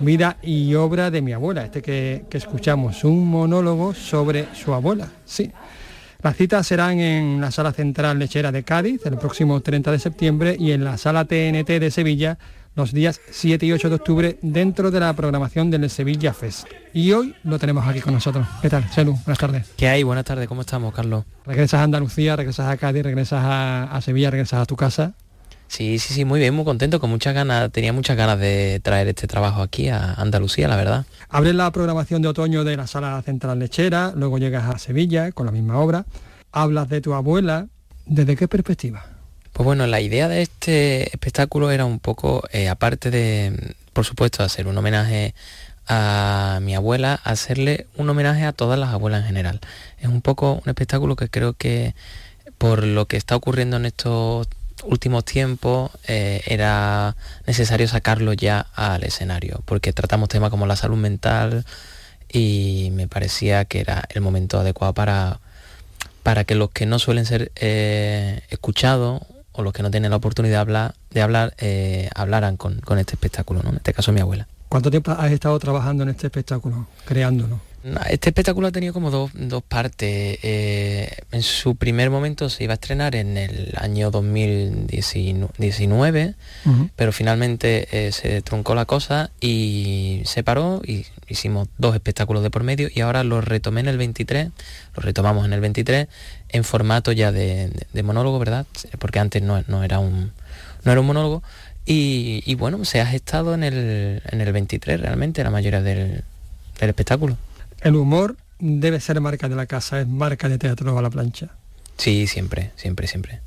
[0.01, 1.63] vida y obra de mi abuela.
[1.63, 5.07] Este que, que escuchamos, un monólogo sobre su abuela.
[5.23, 5.49] Sí.
[6.21, 10.57] Las citas serán en la Sala Central Lechera de Cádiz el próximo 30 de septiembre
[10.59, 12.37] y en la Sala TNT de Sevilla
[12.77, 16.67] los días 7 y 8 de octubre dentro de la programación del Sevilla Fest.
[16.93, 18.47] Y hoy lo tenemos aquí con nosotros.
[18.61, 19.13] ¿Qué tal, Celu?
[19.25, 19.67] Buenas tardes.
[19.75, 20.03] ¿Qué hay?
[20.03, 21.25] Buenas tardes, ¿cómo estamos, Carlos?
[21.43, 25.13] Regresas a Andalucía, regresas a Cádiz, regresas a, a Sevilla, regresas a tu casa.
[25.67, 29.07] Sí, sí, sí, muy bien, muy contento, con muchas ganas, tenía muchas ganas de traer
[29.07, 31.05] este trabajo aquí a Andalucía, la verdad.
[31.29, 35.47] Abres la programación de otoño de la Sala Central Lechera, luego llegas a Sevilla con
[35.47, 36.05] la misma obra,
[36.51, 37.67] hablas de tu abuela,
[38.05, 39.16] ¿desde qué perspectiva?
[39.57, 44.43] Pues bueno, la idea de este espectáculo era un poco, eh, aparte de, por supuesto,
[44.43, 45.33] hacer un homenaje
[45.87, 49.59] a mi abuela, hacerle un homenaje a todas las abuelas en general.
[49.97, 51.95] Es un poco un espectáculo que creo que
[52.59, 54.47] por lo que está ocurriendo en estos
[54.83, 57.15] últimos tiempos eh, era
[57.47, 61.65] necesario sacarlo ya al escenario, porque tratamos temas como la salud mental
[62.31, 65.39] y me parecía que era el momento adecuado para,
[66.21, 69.23] para que los que no suelen ser eh, escuchados
[69.57, 72.99] o los que no tienen la oportunidad de hablar, de hablar eh, hablaran con, con
[72.99, 73.71] este espectáculo, ¿no?
[73.71, 74.47] en este caso mi abuela.
[74.69, 77.59] ¿Cuánto tiempo has estado trabajando en este espectáculo, creándolo?
[78.09, 80.39] Este espectáculo ha tenido como dos, dos partes.
[80.43, 86.89] Eh, en su primer momento se iba a estrenar en el año 2019, Ujú.
[86.95, 92.49] pero finalmente eh, se truncó la cosa y se paró y hicimos dos espectáculos de
[92.49, 94.49] por medio y ahora lo retomé en el 23,
[94.95, 96.07] lo retomamos en el 23
[96.49, 98.65] en formato ya de, de- de monólogo, ¿verdad?
[98.99, 100.31] Porque antes no, no era un
[100.83, 101.43] no era un monólogo
[101.85, 106.23] y, y bueno, se ha gestado en el, en el 23 realmente la mayoría del,
[106.79, 107.37] del espectáculo.
[107.81, 111.49] El humor debe ser marca de la casa, es marca de teatro a la plancha.
[111.97, 113.39] Sí, siempre, siempre, siempre.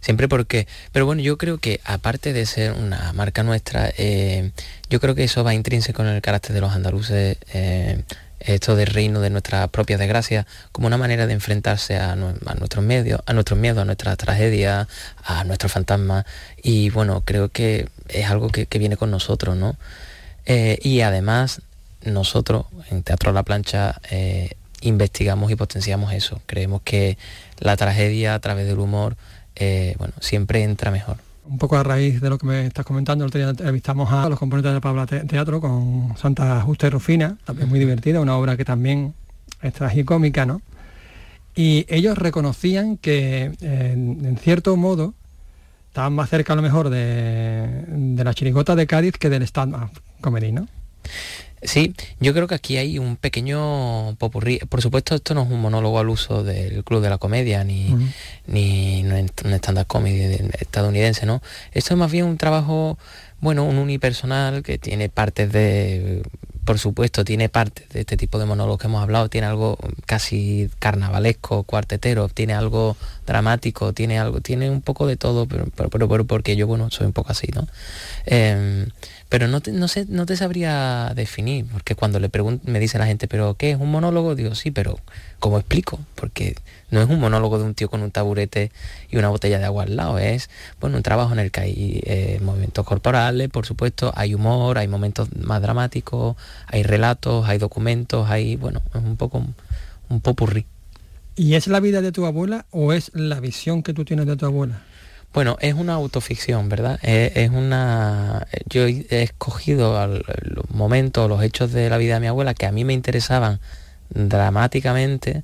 [0.00, 4.50] Siempre porque, pero bueno, yo creo que aparte de ser una marca nuestra, eh,
[4.90, 8.02] yo creo que eso va intrínseco en el carácter de los andaluces, eh,
[8.46, 12.54] esto del reino de nuestras propias desgracias, como una manera de enfrentarse a, nue- a
[12.54, 14.86] nuestros medios, a nuestros miedos, a nuestras tragedias,
[15.24, 16.24] a nuestros fantasmas.
[16.62, 19.76] Y bueno, creo que es algo que, que viene con nosotros, ¿no?
[20.46, 21.60] Eh, y además,
[22.04, 26.40] nosotros en Teatro a la Plancha eh, investigamos y potenciamos eso.
[26.46, 27.16] Creemos que
[27.58, 29.16] la tragedia a través del humor,
[29.54, 31.18] eh, bueno, siempre entra mejor.
[31.44, 34.28] Un poco a raíz de lo que me estás comentando, el otro día entrevistamos a
[34.28, 38.36] los componentes de Pabla Te- Teatro con Santa Justa y Rufina, también muy divertida, una
[38.36, 39.12] obra que también
[39.60, 40.62] es tragicómica, ¿no?
[41.56, 45.14] Y ellos reconocían que eh, en, en cierto modo
[45.88, 49.90] estaban más cerca a lo mejor de, de la chirigota de Cádiz que del stand-up
[50.20, 50.68] comedy, ¿no?
[51.64, 54.58] Sí, yo creo que aquí hay un pequeño popurrí.
[54.68, 57.94] Por supuesto, esto no es un monólogo al uso del Club de la Comedia, ni.
[58.46, 61.42] Ni un stand-up comedy de- estadounidense, ¿no?
[61.72, 62.98] Esto es más bien un trabajo,
[63.40, 66.22] bueno, un unipersonal que tiene partes de,
[66.64, 70.70] por supuesto, tiene partes de este tipo de monólogos que hemos hablado, tiene algo casi
[70.78, 76.08] carnavalesco, cuartetero, tiene algo dramático, tiene algo, tiene un poco de todo, pero, pero, pero-
[76.08, 77.66] pero porque yo, bueno, soy un poco así, ¿no?
[78.26, 78.86] Em,
[79.32, 82.30] pero no te, no, sé, no te sabría definir, porque cuando le
[82.64, 84.34] me dice la gente, ¿pero qué es un monólogo?
[84.34, 84.98] Digo, sí, pero
[85.38, 85.98] ¿cómo explico?
[86.16, 86.54] Porque
[86.90, 88.70] no es un monólogo de un tío con un taburete
[89.10, 90.50] y una botella de agua al lado, es
[90.82, 94.86] bueno, un trabajo en el que hay eh, movimientos corporales, por supuesto, hay humor, hay
[94.86, 99.54] momentos más dramáticos, hay relatos, hay documentos, hay, bueno, es un poco un,
[100.10, 100.66] un popurrí.
[101.36, 104.36] ¿Y es la vida de tu abuela o es la visión que tú tienes de
[104.36, 104.82] tu abuela?
[105.32, 106.98] Bueno, es una autoficción, ¿verdad?
[107.02, 108.46] Es, es una.
[108.68, 112.66] Yo he escogido al- los momentos, los hechos de la vida de mi abuela que
[112.66, 113.58] a mí me interesaban
[114.10, 115.42] dramáticamente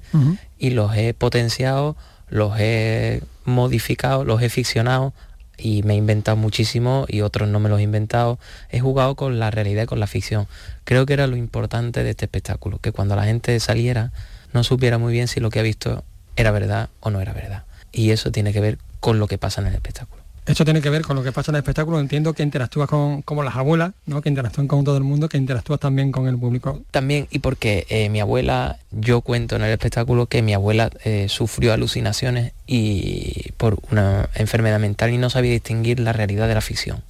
[0.58, 1.96] y los he potenciado,
[2.28, 5.12] los he modificado, los he ficcionado
[5.56, 8.38] y me he inventado muchísimo y otros no me los he inventado.
[8.70, 10.46] He jugado con la realidad y con la ficción.
[10.84, 14.12] Creo que era lo importante de este espectáculo, que cuando la gente saliera
[14.52, 16.04] no supiera muy bien si lo que ha visto
[16.36, 17.64] era verdad o no era verdad.
[17.92, 20.28] Y eso tiene que ver con lo que pasa en el espectáculo.
[20.48, 22.00] Esto tiene que ver con lo que pasa en el espectáculo.
[22.00, 24.22] Entiendo que interactúas con como las abuelas, ¿no?
[24.22, 26.80] que interactúan con todo el mundo, que interactúas también con el público.
[26.90, 31.26] También, y porque eh, mi abuela, yo cuento en el espectáculo que mi abuela eh,
[31.28, 36.62] sufrió alucinaciones y por una enfermedad mental y no sabía distinguir la realidad de la
[36.62, 37.02] ficción.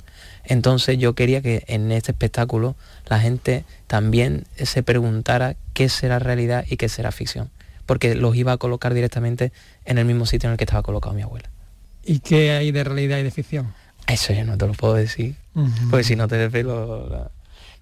[0.43, 2.74] Entonces yo quería que en este espectáculo
[3.07, 7.51] la gente también se preguntara qué será realidad y qué será ficción.
[7.86, 9.53] Porque los iba a colocar directamente
[9.84, 11.49] en el mismo sitio en el que estaba colocado mi abuela.
[12.05, 13.72] ¿Y qué hay de realidad y de ficción?
[14.07, 15.36] Eso yo no te lo puedo decir.
[15.55, 15.90] Ujú.
[15.90, 17.09] Pues si no te desvelo...
[17.09, 17.30] la-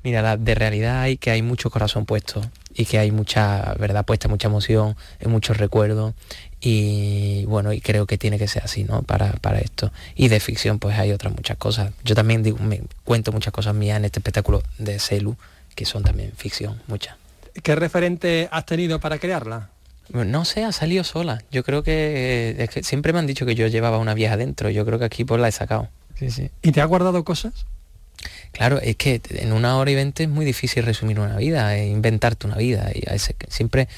[0.02, 2.40] Mira, la- de realidad hay que hay mucho corazón puesto
[2.74, 6.14] y que hay mucha verdad puesta, mucha emoción, hay muchos recuerdos
[6.60, 9.02] y bueno, y creo que tiene que ser así, ¿no?
[9.02, 9.92] Para, para esto.
[10.14, 11.92] Y de ficción pues hay otras muchas cosas.
[12.04, 15.36] Yo también digo, me cuento muchas cosas mías en este espectáculo de Celu,
[15.74, 17.16] que son también ficción, muchas.
[17.62, 19.70] ¿Qué referente has tenido para crearla?
[20.12, 21.42] No sé, ha salido sola.
[21.50, 24.70] Yo creo que, es que siempre me han dicho que yo llevaba una vieja dentro.
[24.70, 25.88] Yo creo que aquí pues la he sacado.
[26.18, 26.50] Sí, sí.
[26.62, 27.52] ¿Y te has guardado cosas?
[28.52, 31.88] Claro, es que en una hora y veinte es muy difícil resumir una vida, e
[31.88, 32.90] inventarte una vida.
[32.94, 33.02] Y
[33.50, 33.88] siempre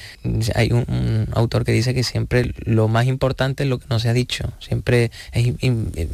[0.55, 3.99] hay un, un autor que dice que siempre lo más importante es lo que no
[3.99, 4.51] se ha dicho.
[4.59, 6.09] Siempre es im- im-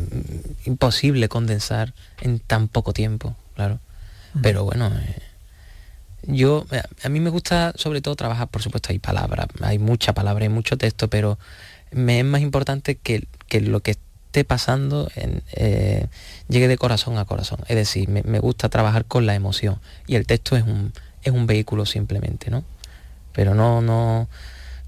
[0.66, 3.80] imposible condensar en tan poco tiempo, claro.
[4.44, 5.16] Pero bueno, eh,
[6.28, 6.66] yo
[7.04, 10.50] a mí me gusta sobre todo trabajar, por supuesto hay palabras, hay mucha palabra, hay
[10.50, 11.38] mucho texto, pero
[11.92, 16.08] me es más importante que, que lo que esté pasando eh,
[16.50, 17.60] llegue de corazón a corazón.
[17.68, 20.92] Es decir, me, me gusta trabajar con la emoción y el texto es un,
[21.24, 22.66] es un vehículo simplemente, ¿no?
[23.32, 24.28] Pero no, no,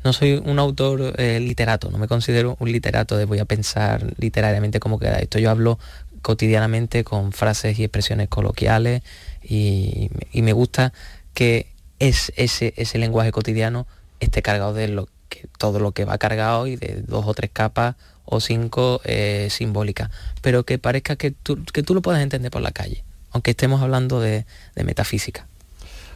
[0.03, 4.13] no soy un autor eh, literato, no me considero un literato de voy a pensar
[4.17, 5.39] literariamente cómo queda esto.
[5.39, 5.79] Yo hablo
[6.21, 9.01] cotidianamente con frases y expresiones coloquiales
[9.41, 10.91] y, y me gusta
[11.37, 11.67] que
[11.99, 13.85] es, ese, ese lenguaje cotidiano
[14.19, 17.51] esté cargado de lo que, todo lo que va cargado y de dos o tres
[17.53, 20.09] capas o cinco eh, simbólicas,
[20.41, 23.83] pero que parezca que tú, que tú lo puedas entender por la calle, aunque estemos
[23.83, 25.46] hablando de, de metafísica.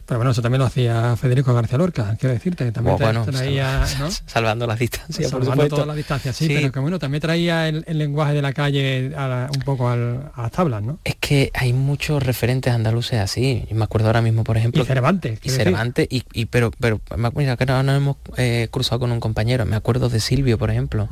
[0.06, 3.04] Pero bueno, eso también lo hacía Federico García Lorca, quiero decirte, que también Oh, te-
[3.06, 4.12] bueno, traía, salva- ¿no?
[4.26, 5.76] salvando las distancias, por Salvando supuesto.
[5.76, 6.54] todas las distancias, sí, Sí.
[6.56, 9.90] pero que bueno, también traía el, el lenguaje de la calle a la- un poco
[9.90, 11.00] al- a las tablas, ¿no?
[11.06, 13.66] Es que hay muchos referentes andaluces así.
[13.70, 14.84] Yo me acuerdo ahora mismo, por ejemplo.
[14.84, 15.50] Y Cervantes, Y.
[15.50, 17.00] Cervantes, y, y pero, pero
[17.36, 19.66] mira, que ahora nos hemos eh, cruzado con un compañero.
[19.66, 21.08] Me acuerdo de Silvio, por ejemplo.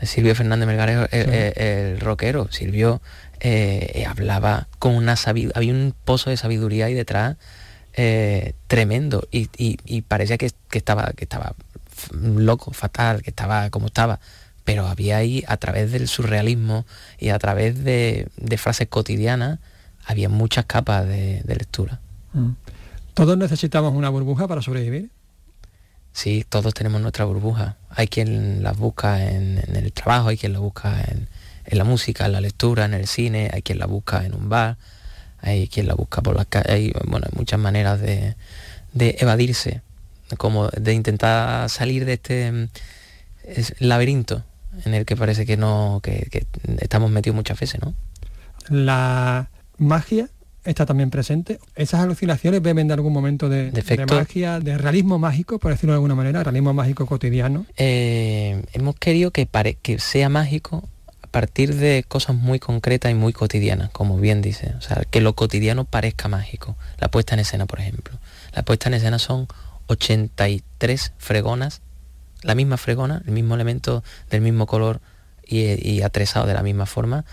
[0.00, 1.30] De Silvio Fernández Melgarejo, el, Sí.
[1.32, 2.48] el- el rockero.
[2.50, 3.00] Silvio
[3.40, 7.36] eh, hablaba con una sabiduría, había un pozo de sabiduría ahí detrás
[7.94, 9.26] eh, tremendo.
[9.30, 11.54] Y, y- y parecía que, que estaba, que estaba
[12.12, 14.20] loco, fatal, que estaba como estaba.
[14.64, 16.86] Pero había ahí, a través del surrealismo
[17.18, 19.58] y a través de, de frases cotidianas,
[20.04, 22.00] había muchas capas de, de lectura.
[22.32, 22.50] Mm.
[23.14, 25.10] Todos necesitamos una burbuja para sobrevivir.
[26.12, 27.76] Sí, todos tenemos nuestra burbuja.
[27.90, 31.28] Hay quien las busca en, en el trabajo, hay quien la busca en,
[31.64, 34.48] en la música, en la lectura, en el cine, hay quien la busca en un
[34.48, 34.76] bar,
[35.42, 36.70] hay quien la busca por las calles.
[36.72, 38.34] Hay, bueno, hay muchas maneras de,
[38.94, 39.82] de evadirse,
[40.38, 42.68] como de intentar salir de este mm,
[43.80, 44.44] laberinto
[44.86, 46.46] en el que parece que no, que, que
[46.80, 47.94] estamos metidos muchas veces, ¿no?
[48.70, 50.28] La magia
[50.64, 51.58] está también presente.
[51.74, 53.70] Esas alucinaciones beben de algún momento de,
[54.16, 57.66] magia, de realismo mágico, por decirlo de alguna manera, realismo mágico cotidiano.
[57.76, 60.88] Eh, hemos querido que, pare- que sea mágico
[61.32, 64.74] partir de cosas muy concretas y muy cotidianas, como bien dice.
[64.78, 66.76] O sea, que lo cotidiano parezca mágico.
[66.98, 68.16] La puesta en escena, por ejemplo.
[68.54, 69.48] La puesta en escena son
[69.88, 71.80] 83 fregonas,
[72.42, 75.00] la misma fregona, el mismo elemento del mismo color
[75.44, 77.24] y, y atresado de la misma forma,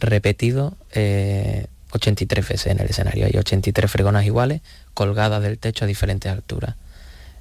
[0.00, 3.26] repetido eh, 83 veces en el escenario.
[3.26, 4.62] Hay 83 fregonas iguales,
[4.94, 6.74] colgadas del techo a diferentes alturas.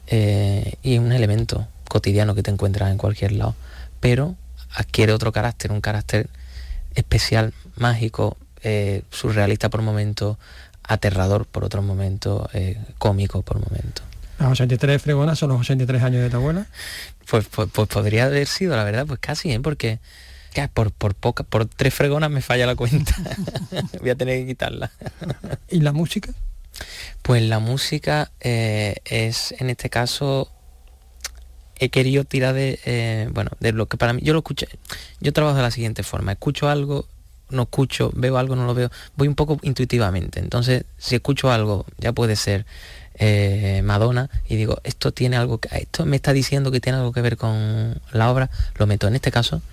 [0.07, 3.55] Eh, y es un elemento cotidiano que te encuentras en cualquier lado,
[3.99, 4.35] pero
[4.73, 6.29] adquiere otro carácter, un carácter
[6.95, 10.37] especial, mágico, eh, surrealista por momentos,
[10.83, 14.05] aterrador por otros momentos, eh, cómico por momentos.
[14.39, 16.65] Las 83 fregonas son los 83 años de tu abuela.
[17.29, 19.59] Pues, pues, pues podría haber sido, la verdad, pues casi, ¿eh?
[19.59, 19.99] porque
[20.73, 23.15] por, por, poca, por tres fregonas me falla la cuenta.
[23.99, 24.91] Voy a tener que quitarla.
[25.69, 26.33] ¿Y la música?
[27.21, 30.51] Pues la música eh, es, en este caso,
[31.81, 34.67] he querido tirar de, eh, bueno, de lo que para mí, yo lo escuché,
[35.19, 37.07] yo trabajo de la siguiente forma, escucho algo,
[37.49, 40.39] no escucho, veo algo, no lo veo, voy un poco intuitivamente.
[40.39, 42.67] Entonces, si escucho algo, ya puede ser
[43.15, 47.11] eh, Madonna, y digo, esto tiene algo que, esto me está diciendo que tiene algo
[47.13, 49.07] que ver con la obra, lo meto.
[49.07, 49.63] En este caso,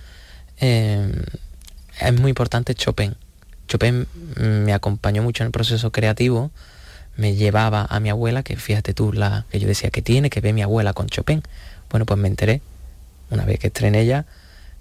[0.59, 1.11] eh,
[2.01, 3.15] es muy importante Chopin.
[3.67, 6.49] Chopin me acompañó mucho en el proceso creativo,
[7.17, 10.41] me llevaba a mi abuela, que fíjate tú, la que yo decía que tiene, que
[10.41, 11.43] ve mi abuela con Chopin.
[11.89, 12.61] Bueno, pues me enteré,
[13.31, 14.25] una vez que estrené ella,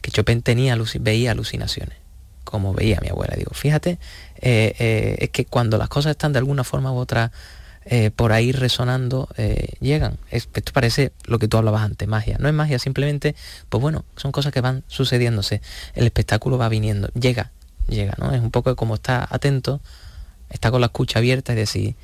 [0.00, 1.96] que Chopin tenía, veía alucinaciones,
[2.44, 3.34] como veía mi abuela.
[3.36, 3.98] Digo, fíjate,
[4.40, 7.32] eh, eh, es que cuando las cosas están de alguna forma u otra
[7.90, 9.28] eh, por ahí resonando,
[9.80, 10.18] llegan.
[10.30, 12.36] Es- esto parece lo que tú hablabas antes, magia.
[12.38, 13.34] No es magia, simplemente,
[13.70, 15.62] pues bueno, son cosas que van sucediéndose.
[15.94, 17.50] El espectáculo va viniendo, llega,
[17.88, 18.34] llega, ¿no?
[18.34, 19.80] Es un poco como está atento,
[20.50, 21.94] está con la escucha abierta y decir,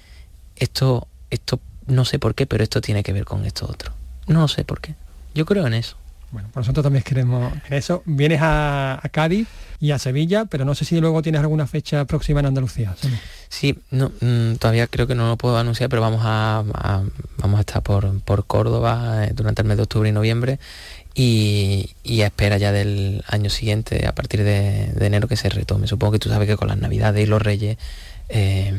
[0.57, 3.93] esto, esto, no sé por qué, pero esto tiene que ver con esto otro.
[4.27, 4.95] No sé por qué.
[5.35, 5.97] Yo creo en eso.
[6.33, 8.03] Bueno, pues nosotros también queremos en eso.
[8.07, 9.47] Vienes a, a Cádiz
[9.79, 12.95] y a Sevilla, pero no sé si luego tienes alguna fecha próxima en Andalucía.
[13.01, 13.09] ¿sí?
[13.49, 17.03] Sí, no, mm, todavía creo que no lo puedo anunciar, pero vamos a, a-
[17.39, 20.59] vamos a estar por, por Córdoba eh, durante el mes de octubre y noviembre
[21.15, 25.49] y, y a espera ya del año siguiente, a partir de, de enero, que se
[25.51, 25.87] retome.
[25.87, 27.79] Supongo que tú sabes que con las navidades y los reyes
[28.29, 28.73] eh,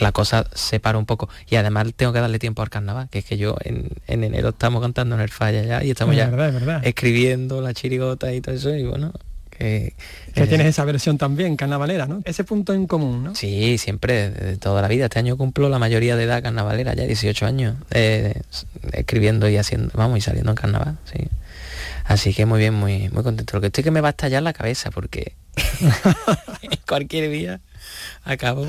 [0.00, 1.28] la cosa se para un poco.
[1.48, 4.50] Y además tengo que darle tiempo al carnaval, que es que yo en, en enero
[4.50, 6.80] estamos cantando en el falla ya y estamos Es ya verdad, es verdad.
[6.86, 9.12] escribiendo la chirigota y todo eso y bueno,
[9.50, 9.94] que...
[10.34, 12.22] Que tienes esa versión también, carnavalera, ¿no?
[12.24, 13.34] Ese punto en común, ¿no?
[13.34, 15.06] Sí, siempre, de toda la vida.
[15.06, 18.40] Este año cumplo la mayoría de edad carnavalera, ya 18 años, eh,
[18.92, 21.26] escribiendo y haciendo, vamos, y saliendo en carnaval, sí.
[22.04, 23.56] Así que muy bien, muy, muy contento.
[23.56, 25.34] Lo que estoy que me va a estallar la cabeza porque
[26.86, 27.60] cualquier día
[28.24, 28.66] acabo,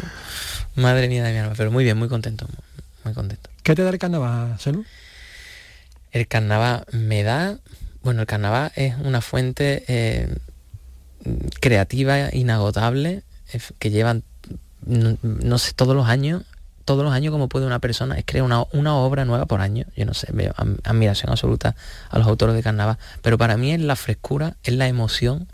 [0.75, 2.47] madre mía de mi alma, pero muy bien, muy contento,
[3.03, 3.49] muy contento.
[3.63, 4.85] ¿Qué te da el carnaval, Selu?
[6.11, 7.57] El carnaval me da,
[8.01, 10.35] bueno, el carnaval es una fuente eh,
[11.59, 13.23] creativa, inagotable,
[13.79, 14.23] que llevan,
[14.85, 16.43] no, no sé, todos los años,
[16.85, 19.85] todos los años como puede una persona, es crear una, una obra nueva por año,
[19.95, 20.53] yo no sé, veo
[20.83, 21.75] admiración absoluta
[22.09, 25.47] a los autores de carnaval, pero para mí es la frescura, es la emoción,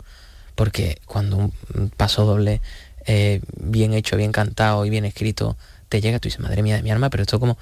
[0.54, 2.62] porque cuando un paso doble
[3.06, 5.56] eh, bien hecho, bien cantado y bien escrito
[5.88, 7.56] te llega, tú dices, madre mía de mi alma, pero esto como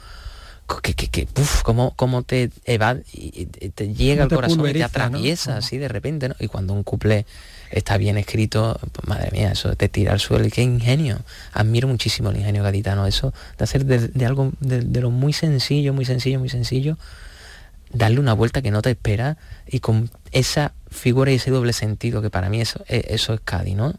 [0.66, 4.60] co- que, que, que uf, cómo, cómo te evade, y- y te llega al corazón
[4.60, 6.34] y te atraviesa así de repente, ¿no?
[6.40, 7.26] Y cuando un couple
[7.70, 11.18] está bien escrito, pues, madre mía, eso te tira al suelo y qué ingenio.
[11.52, 15.32] Admiro muchísimo el ingenio gaditano, eso de hacer de, de algo de, de lo muy
[15.32, 16.96] sencillo, muy sencillo, muy sencillo,
[17.92, 19.36] darle una vuelta que no te espera
[19.66, 23.40] y con esa figura y ese doble sentido que para mí eso, eh, eso es
[23.44, 23.94] Cádiz, ¿no?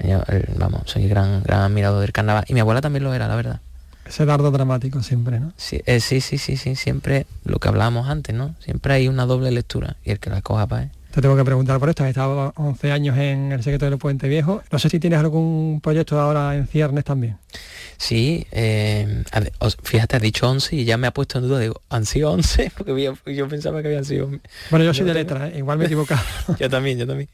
[0.00, 3.28] Yo, eh, vamos, soy gran, gran admirador del carnaval y mi abuela también lo era,
[3.28, 3.60] la verdad.
[4.06, 5.52] Ese dardo dramático siempre, ¿no?
[5.56, 8.54] Sí, eh, sí, sí, sí, sí, siempre lo que hablábamos antes, ¿no?
[8.60, 11.78] Siempre hay una doble lectura y el que la coja para Te tengo que preguntar
[11.78, 14.64] por esto, has estado 11 años en el secreto del Puente Viejo.
[14.72, 17.38] No sé si tienes algún proyecto ahora en ciernes también.
[17.98, 19.22] Sí, eh,
[19.84, 22.72] fíjate, has dicho 11 y ya me ha puesto en duda, digo, ¿han sido 11?
[22.76, 24.28] Porque yo pensaba que habían sido...
[24.70, 25.58] Bueno, yo soy de tengo- letra, ¿eh?
[25.58, 26.20] igual me he equivocado.
[26.58, 27.28] yo también, yo también.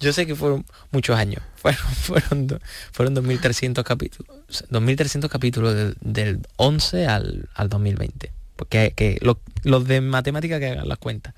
[0.00, 2.60] Yo sé que fueron muchos años, fueron, fueron,
[2.90, 4.34] fueron 2.300 capítulos,
[4.70, 8.32] 2.300 capítulos del, del 11 al, al 2020.
[8.56, 11.34] Porque que lo- los de matemática que hagan las cuentas.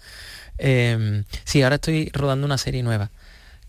[0.58, 3.10] Eh, sí, ahora estoy rodando una serie nueva.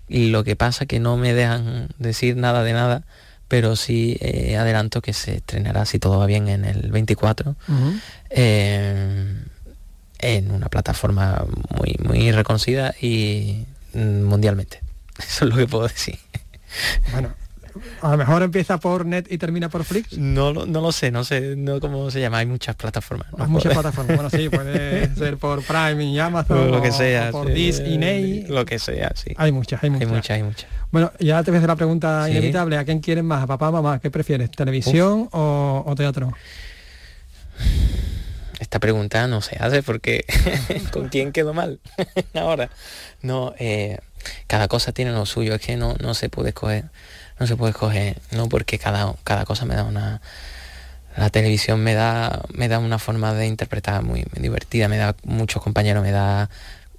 [0.07, 3.03] Y lo que pasa que no me dejan decir nada de nada,
[3.49, 7.55] pero sí eh, adelanto que se estrenará, si todo va bien, en el 24.
[7.67, 7.93] Ujú.
[8.29, 9.35] Eh,
[10.19, 11.43] en una plataforma
[11.77, 14.81] muy, muy reconocida y mm, mundialmente.
[15.19, 16.17] Eso es lo que puedo decir.
[17.11, 17.33] Bueno,
[18.01, 20.17] a lo mejor empieza por net y termina por Flix.
[20.17, 23.27] No, lo- no lo sé, no sé no cómo se llama, hay muchas plataformas.
[23.37, 24.15] no Hay muchas plataformas.
[24.15, 26.71] Bueno, sí, puede ser por Prime y Amazon.
[26.71, 27.29] lo que sea.
[27.29, 28.45] o por sí, Dis y Ney.
[28.47, 29.33] Lo que sea, sí.
[29.37, 30.07] Hay muchas, hay muchas.
[30.09, 30.69] Hay muchas, hay muchas.
[30.91, 32.31] Bueno, ya te voy a hacer la pregunta Sí.
[32.31, 32.77] inevitable.
[32.77, 33.43] ¿A quién quieres más?
[33.43, 33.99] ¿A papá mamá?
[33.99, 34.51] ¿Qué prefieres?
[34.51, 36.31] ¿Televisión o, o teatro?
[38.59, 40.25] Esta pregunta no se hace porque
[40.91, 41.79] ¿con quién quedo mal
[42.33, 42.69] ahora?
[43.21, 43.97] No, eh,
[44.47, 46.85] cada cosa tiene lo suyo, es que no, no se puede escoger,
[47.39, 50.21] no se puede escoger, no porque cada, cada cosa me da una
[51.15, 55.61] la televisión me da me da una forma de interpretar muy, divertida, me da muchos
[55.61, 56.49] compañeros, me da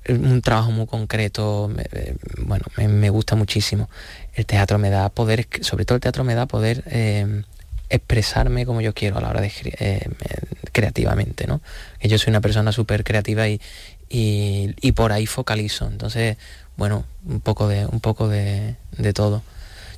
[0.09, 3.89] un trabajo muy concreto, eh, bueno, me, gusta muchísimo.
[4.35, 7.43] El teatro me da poder, sobre todo el teatro me da poder eh,
[7.89, 11.61] expresarme como yo quiero a la hora de eh, me- creativamente, ¿no?
[12.03, 13.61] Yo soy una persona súper creativa y,
[14.11, 15.87] y, y por ahí focalizo.
[15.87, 16.37] Entonces,
[16.77, 19.43] bueno, un poco de, un poco de, de todo.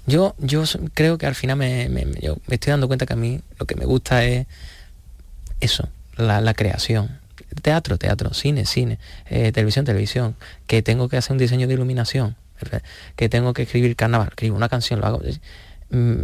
[0.06, 0.62] Yo, yo
[0.94, 3.66] creo que al final me, me- yo me estoy dando cuenta que a mí lo
[3.66, 4.46] que me gusta es
[5.60, 7.18] eso, la, la creación.
[7.62, 8.98] Teatro, teatro, cine, cine,
[9.30, 10.36] eh, televisión, televisión,
[10.66, 12.36] que tengo que hacer un diseño de iluminación,
[13.16, 15.22] que tengo que escribir carnaval, escribo una canción, lo hago.
[15.90, 16.16] Mm,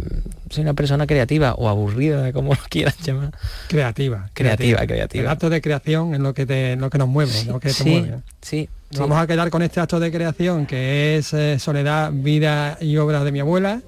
[0.49, 3.31] soy una persona creativa o aburrida, como lo quieras llamar.
[3.69, 4.29] Creativa.
[4.33, 5.23] Creativa, creativa.
[5.23, 7.73] El acto de creación es lo que te, lo que nos mueve, lo que te
[7.73, 8.19] sí, mueve.
[8.41, 12.77] sí, Nos Vamos a quedar con este acto de creación que es eh, Soledad, Vida
[12.79, 13.81] y Obra de mi abuela.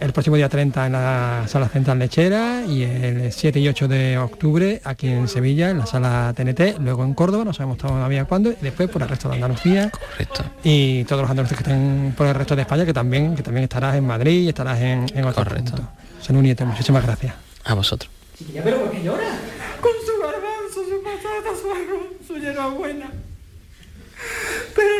[0.00, 4.16] El próximo día 30 en la Sala Central Lechera y el 7 y 8 de
[4.16, 8.50] octubre aquí en Sevilla, en la Sala TNT, luego en Córdoba, no sabemos todavía cuándo,
[8.50, 9.90] y después por el resto de Andalucía.
[9.90, 10.42] Correcto.
[10.64, 13.64] Y todos los andaluces que estén por el resto de España, que también, que también
[13.64, 15.80] estarás en Madrid y estarás en, en otros puntos.
[16.22, 17.34] Senú Nieto, muchísimas gracias.
[17.64, 18.10] A vosotros.
[18.38, 19.28] Chiquilla, pero ¿por qué llora?
[19.82, 23.10] Con su garbanzo, su patata, su arroz, su hierbabuena.
[24.74, 24.99] Pero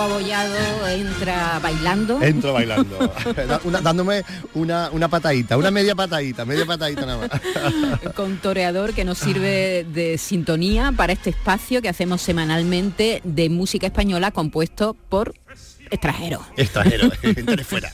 [0.00, 2.22] Abollado entra bailando.
[2.22, 2.96] Entro bailando,
[3.64, 4.22] una- dándome
[4.54, 8.12] una, una patadita, una media patadita, media patadita nada más.
[8.14, 13.86] con toreador que nos sirve de sintonía para este espacio que hacemos semanalmente de música
[13.86, 15.34] española compuesto por
[15.90, 16.42] extranjeros.
[16.56, 17.92] Extranjero, gente de fuera.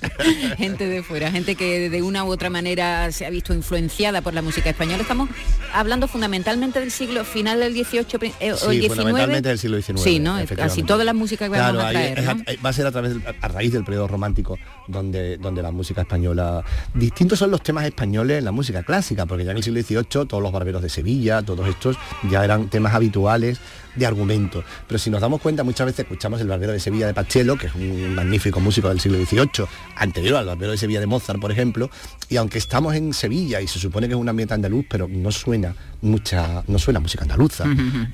[0.56, 4.34] gente de fuera, gente que de una u otra manera se ha visto influenciada por
[4.34, 5.02] la música española.
[5.02, 5.28] Estamos
[5.72, 8.88] hablando fundamentalmente del siglo final del 18 pri- eh, o el Sí, 19.
[8.88, 10.00] fundamentalmente del siglo XIX.
[10.02, 10.38] Sí, ¿no?
[10.56, 12.38] Casi toda la música que vamos a ahí traer.
[12.64, 14.58] va a ser a través a raíz del periodo romántico
[14.88, 19.44] donde donde la música española distintos son los temas españoles en la música clásica porque
[19.44, 21.96] ya en el siglo XVIII todos los barberos de Sevilla todos estos
[22.30, 23.60] ya eran temas habituales
[23.94, 24.64] de argumento.
[24.88, 27.68] Pero si nos damos cuenta muchas veces escuchamos el barbero de Sevilla de Pacello que
[27.68, 29.66] es un magnífico músico del siglo XVIII
[29.96, 31.90] anterior al barbero de Sevilla de Mozart por ejemplo
[32.28, 35.30] y aunque estamos en Sevilla y se supone que es un ambiente andaluz pero no
[35.30, 37.64] suena mucha no suena música andaluza.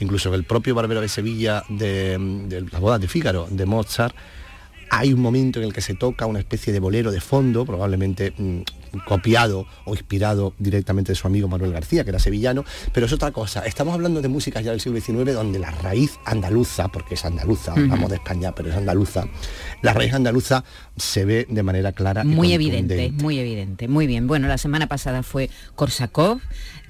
[0.00, 2.18] Incluso el propio barbero de Sevilla de,
[2.48, 4.14] de las bodas de Fígaro de Mozart
[4.90, 8.32] hay un momento en el que se toca una especie de bolero de fondo, probablemente
[8.36, 8.60] mm,
[9.06, 13.30] copiado o inspirado directamente de su amigo Manuel García, que era sevillano, pero es otra
[13.30, 13.64] cosa.
[13.66, 17.72] Estamos hablando de músicas ya del siglo XIX donde la raíz andaluza, porque es andaluza,
[17.72, 19.26] hablamos de España, pero es andaluza,
[19.82, 20.64] la raíz andaluza
[20.96, 22.24] se ve de manera clara.
[22.24, 24.26] Muy evidente, muy evidente, muy bien.
[24.26, 26.40] Bueno, la semana pasada fue Korsakov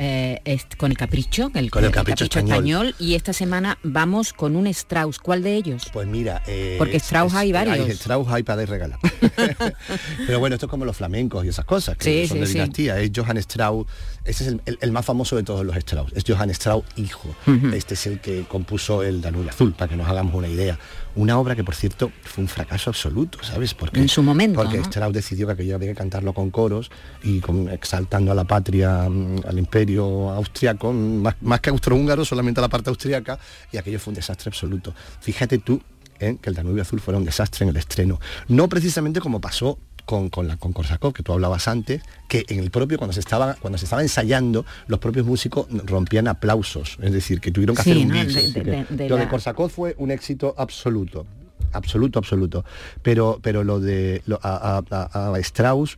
[0.02, 2.94] eh, con el Capricho, el, Con el Capricho español.
[2.98, 5.18] y esta semana vamos con un Strauss.
[5.18, 5.90] ¿Cuál de ellos?
[5.92, 7.80] Pues mira, eh, Porque Strauss hay varios.
[7.80, 8.98] Hay Strauss hay para regalar.
[10.26, 12.46] Pero bueno, esto es como los flamencos y esas cosas, que Sí, son sí, de
[12.46, 12.52] sí.
[12.54, 13.00] dinastía.
[13.00, 13.86] Es Johann Strauss,
[14.24, 16.12] ese es el, el- el más famoso de todos los Strauss.
[16.14, 17.34] Es Johann Strauss hijo.
[17.74, 20.78] Este es el que compuso el Danubio Azul, para que nos hagamos una idea.
[21.16, 23.74] Una obra que, por cierto, fue un fracaso absoluto, ¿sabes?
[23.74, 24.82] Porque, En su momento, Porque ¿no?
[24.84, 26.90] Strauss decidió que aquello había que cantarlo con coros
[27.24, 32.24] y con, exaltando a la patria, mm, al imperio austriaco, mm, más, más que austrohúngaro,
[32.24, 33.38] solamente a la parte austriaca,
[33.72, 34.94] y aquello fue un desastre absoluto.
[35.20, 35.82] Fíjate tú
[36.20, 36.36] ¿eh?
[36.40, 38.20] que el Danubio Azul fuera un desastre en el estreno.
[38.48, 39.78] No precisamente como pasó
[40.10, 43.20] con, con la con Korsakov, que tú hablabas antes, que en el propio, cuando se
[43.20, 46.98] estaba, cuando se estaba ensayando, los propios músicos rompían aplausos.
[47.00, 48.24] Es decir, que tuvieron que Sí, hacer un ¿no?
[48.24, 48.34] bis.
[48.52, 51.26] De- de- de lo de Korsakov fue un éxito absoluto.
[51.72, 52.64] Absoluto, absoluto.
[53.02, 55.96] Pero, pero lo de lo- a, a- a- Strauss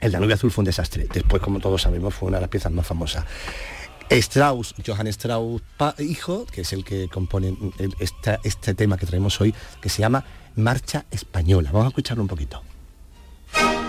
[0.00, 1.06] El Danubio Azul fue un desastre.
[1.14, 3.24] Después, como todos sabemos, fue una de las piezas más famosas.
[4.10, 5.62] Strauss, Johann Strauss,
[6.00, 10.00] hijo, que es el que compone el- esta- este tema que traemos hoy, que se
[10.00, 10.24] llama
[10.56, 11.70] Marcha Española.
[11.72, 12.62] Vamos a escucharlo un poquito.
[13.48, 13.85] Thank you.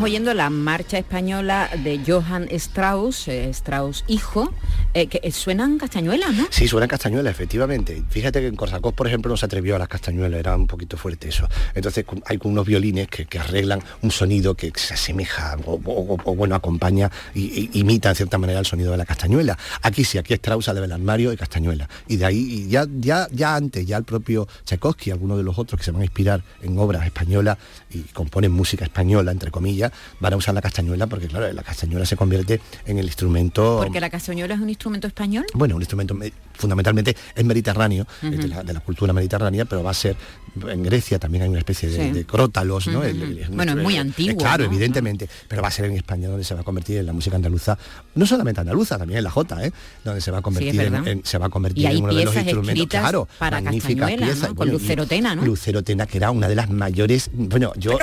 [0.00, 4.50] Estamos oyendo la marcha española de Johann Strauss, eh, Strauss hijo,
[4.94, 6.46] eh, que eh, suenan castañuelas, ¿no?
[6.50, 8.02] Sí, suena castañuela, efectivamente.
[8.10, 10.96] Fíjate que en Korsakov, por ejemplo, no se atrevió a las castañuelas, era un poquito
[10.96, 11.48] fuerte eso.
[11.74, 16.34] Entonces hay unos violines que, que arreglan un sonido que se asemeja o, o- o,
[16.34, 19.56] bueno, acompaña y, y imita en cierta manera el sonido de la castañuela.
[19.82, 21.88] Aquí sí, aquí Strauss sale del armario de castañuela.
[22.08, 25.56] Y de ahí, y ya, ya, ya antes, ya el propio Tchaikovsky, algunos de los
[25.58, 27.58] otros que se van a inspirar en obras españolas
[27.90, 32.06] y componen música española, entre comillas, van a usar la castañuela porque, claro, la castañuela
[32.06, 33.78] se convierte en el instrumento...
[33.82, 35.44] Porque la castañuela es un instrumento español.
[35.54, 39.82] Bueno, un instrumento me- fundamentalmente es mediterráneo, es de, la, de la cultura mediterránea, pero
[39.82, 40.14] va a ser,
[40.68, 42.10] en Grecia también hay una especie de, Sí.
[42.12, 42.98] de crótalos, ¿no?
[42.98, 43.08] Ujú.
[43.08, 44.70] El- el- el- Bueno, es muy antiguo, Claro, ¿no?
[44.70, 47.36] evidentemente, pero va a ser en España donde se va a convertir en la música
[47.36, 47.78] andaluza,
[48.14, 49.72] no solamente andaluza, también en la Jota, ¿eh?
[50.04, 52.42] Donde se va a convertir, en, se va a convertir en uno de los piezas
[52.52, 52.86] instrumentos.
[52.88, 54.32] Claro, para magníficas castañuela, ¿no?
[54.32, 54.48] piezas.
[54.48, 55.44] Con Bueno, y- Lucero Tena, ¿no?
[55.46, 57.30] Lucero Tena, que era una de las mayores.
[57.32, 57.96] Bueno, yo,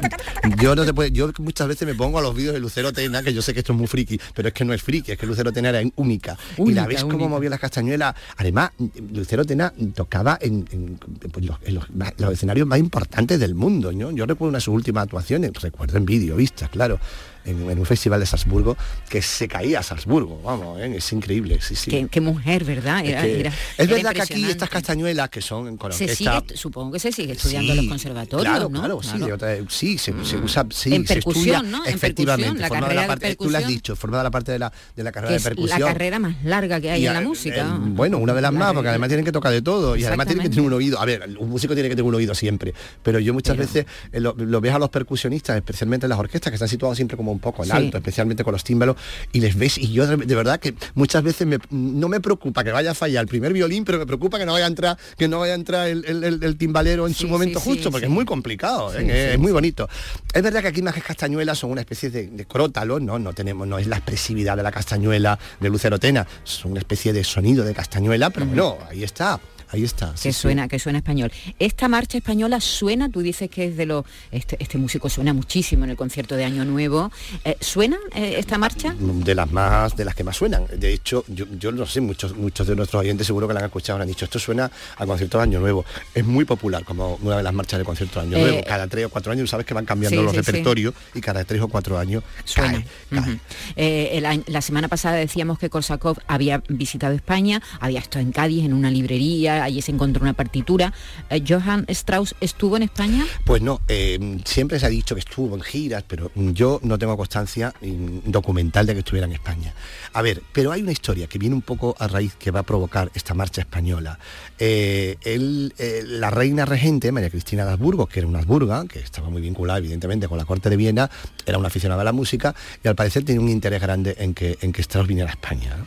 [0.59, 3.21] yo no te puedo, yo muchas veces me pongo a los vídeos de Lucero Tena,
[3.21, 5.17] que yo sé que esto es muy friki, pero es que no es friki, es
[5.19, 6.37] que Lucero Tena era única.
[6.71, 7.17] Y la ves única.
[7.17, 8.15] cómo movía las castañuelas.
[8.37, 8.71] Además,
[9.13, 10.99] Lucero Tena tocaba en, en,
[11.31, 11.87] pues, los, en los-
[12.17, 13.91] los escenarios más importantes del mundo.
[13.91, 14.11] ¿no?
[14.11, 16.99] Yo recuerdo una de sus últimas actuaciones, recuerdo en vídeo, vistas, claro.
[17.47, 18.75] En, en un festival de Salzburgo
[19.09, 20.97] que se caía a Salzburgo, vamos, ¿eh?
[20.97, 21.89] es increíble, sí, sí.
[21.89, 22.99] Qué, qué mujer, ¿verdad?
[23.05, 26.41] Es Era- que- era- es verdad que aquí estas castañuelas que son con Se orquesta-
[26.41, 28.79] sigue, supongo que se sigue estudiando en los conservatorios, Claro, ¿no?
[28.79, 32.85] claro, sí, otra- sí, se, se usa, sí, En se estudia, efectivamente, la forma de
[32.87, 35.03] carrera la de parte, tú lo has dicho, forma de la parte de la, de
[35.03, 35.79] la carrera de es percusión.
[35.79, 37.61] la carrera más larga que hay Y en la música.
[37.61, 40.27] eh, bueno, una de las más, porque además tienen que tocar de todo y además
[40.27, 40.99] tienen que tener un oído.
[40.99, 42.73] A ver, un músico tiene que tener un oído siempre,
[43.03, 46.51] pero yo muchas veces eh, lo, lo ves a los percusionistas, especialmente en las orquestas,
[46.51, 47.75] que están situados siempre como un poco en Sí.
[47.77, 48.95] alto, especialmente con los tímbalos,
[49.31, 52.71] y les ves, y yo de, verdad que muchas veces me- no me preocupa que
[52.71, 55.27] vaya a fallar el primer violín, pero me preocupa que no vaya a entrar, que
[55.27, 58.07] no vaya a entrar el, el- el- el timbalero en su momento sí, justo, porque
[58.07, 59.05] es muy complicado, ¿eh?
[59.07, 59.87] Es, es muy bonito.
[60.33, 63.19] Es verdad que aquí más que castañuelas son una especie de, de crótalos, ¿no?
[63.19, 67.13] No tenemos, no es la expresividad de la castañuela de Lucero Tena, son una especie
[67.13, 69.39] de sonido de castañuela, pero bueno, ahí está.
[69.69, 70.15] Ahí está.
[70.15, 70.39] sí, que sí.
[70.41, 74.55] suena que suena español esta marcha española suena tú dices que es de los este,
[74.59, 77.11] este músico suena muchísimo en el concierto de año nuevo
[77.43, 81.23] Eh, suena eh, esta marcha de las más de las que más suenan de hecho
[81.27, 84.07] yo, yo no sé muchos muchos de nuestros oyentes seguro que la han escuchado han
[84.07, 87.53] dicho esto suena a concierto de año nuevo es muy popular como una de las
[87.53, 89.85] marchas de concierto de año Eh, nuevo cada tres o cuatro años sabes que van
[89.85, 92.73] cambiando sí, los repertorios y cada tres o cuatro años Suena.
[92.73, 93.19] cae, cae.
[93.19, 93.39] Ujú.
[93.75, 98.63] El año- la semana pasada decíamos que Korsakov había visitado España, había estado en Cádiz
[98.65, 100.93] en una librería, allí se encontró una partitura.
[101.29, 103.25] Eh, Johann Strauss estuvo en España.
[103.45, 107.15] Pues no, eh, siempre se ha dicho que estuvo en giras, pero yo no tengo
[107.17, 109.73] constancia mm, documental de que estuviera en España.
[110.13, 112.63] A ver, pero hay una historia que viene un poco a raíz que va a
[112.63, 114.19] provocar esta marcha española.
[114.57, 119.29] Él, eh, la reina regente, María Cristina de Habsburgo, que era una Habsburga, que estaba
[119.29, 121.09] muy vinculada evidentemente con la corte de Viena,
[121.45, 124.57] era una aficionada a la música y al parecer tenía un interés grande en que,
[124.61, 125.77] en que Strauss viniera a España.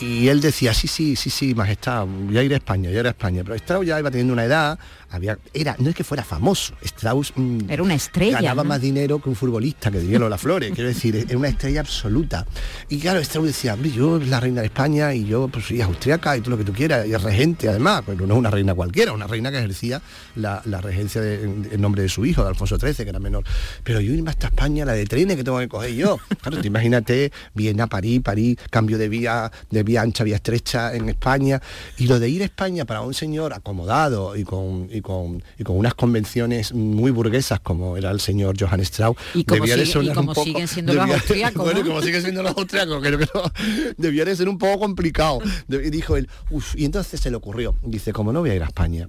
[0.00, 3.12] Y él decía, sí, sí, sí, sí, majestad, ya iré a España, ya iré a
[3.12, 3.42] España.
[3.42, 4.78] Pero Strauss ya iba teniendo una edad,
[5.10, 8.40] había, era, no es que fuera famoso, Strauss mm, Era una estrella.
[8.40, 8.68] ganaba ¿no?
[8.70, 12.46] más dinero que un futbolista, que diría Lola Flores, quiero decir, es una estrella absoluta.
[12.88, 16.36] Y claro, Strauss decía, "Hombre, yo la reina de España y yo pues soy austriaca
[16.36, 18.74] y todo lo que tú quieras, y es regente además, pero no es una reina
[18.74, 20.00] cualquiera, una reina que ejercía
[20.34, 23.44] la, la regencia de- en, nombre de su hijo, de Alfonso XIII, que era menor.
[23.84, 26.18] Pero yo irme hasta España, la de trenes que tengo que coger yo.
[26.40, 31.08] Claro, tú imagínate, Viena, París, París, cambio de vía de vía ancha, vía estrecha en
[31.08, 31.60] España.
[31.98, 35.62] Y lo de ir a España para un señor acomodado y con, y con, y
[35.62, 39.84] con unas convenciones muy burguesas como era el señor Johann Strauss, Y como, debía de
[39.84, 41.86] y sonar como un poco- siguen siendo los debía- austríacos, bueno, ¿no?
[41.86, 43.42] como siguen siendo los austriacos, creo que no,
[43.98, 45.38] debía de ser un poco complicado.
[45.68, 48.62] Y dijo él, "Uf", y entonces se le ocurrió, dice, como no voy a ir
[48.64, 49.08] a España,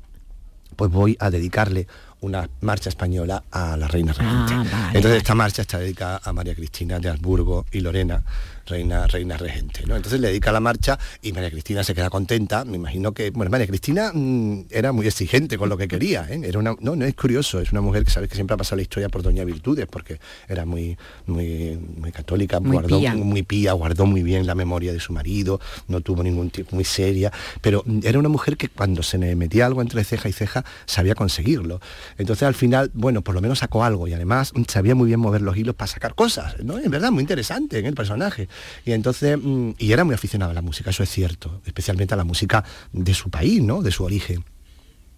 [0.75, 1.87] pues voy a dedicarle
[2.21, 4.53] una marcha española a la reina regente.
[4.53, 5.17] Ah, vale, Entonces vale.
[5.17, 8.23] esta marcha está dedicada a María Cristina de Habsburgo y Lorena,
[8.67, 9.83] reina, reina regente.
[9.87, 9.95] ¿no?
[9.95, 12.65] Entonces le dedica la marcha y María Cristina se queda contenta.
[12.65, 16.27] Me imagino que, bueno, María Cristina mm, era muy exigente con lo que quería.
[16.29, 16.41] ¿eh?
[16.43, 18.77] Era una, no, no es curioso, es una mujer que sabes que siempre ha pasado
[18.77, 23.15] la historia por doña Virtudes, porque era muy, muy, muy católica, Muy guardó pía.
[23.15, 26.83] muy pía, guardó muy bien la memoria de su marido, no tuvo ningún tipo muy
[26.83, 30.63] seria, pero era una mujer que cuando se le metía algo entre ceja y ceja
[30.85, 31.79] sabía conseguirlo.
[32.17, 35.41] Entonces al final, bueno, por lo menos sacó algo y además sabía muy bien mover
[35.41, 36.77] los hilos para sacar cosas, ¿no?
[36.77, 38.47] En verdad, muy interesante en el personaje.
[38.85, 42.17] Y entonces, mm, y era muy aficionado a la música, eso es cierto, especialmente a
[42.17, 43.81] la música de su país, ¿no?
[43.81, 44.43] De su origen.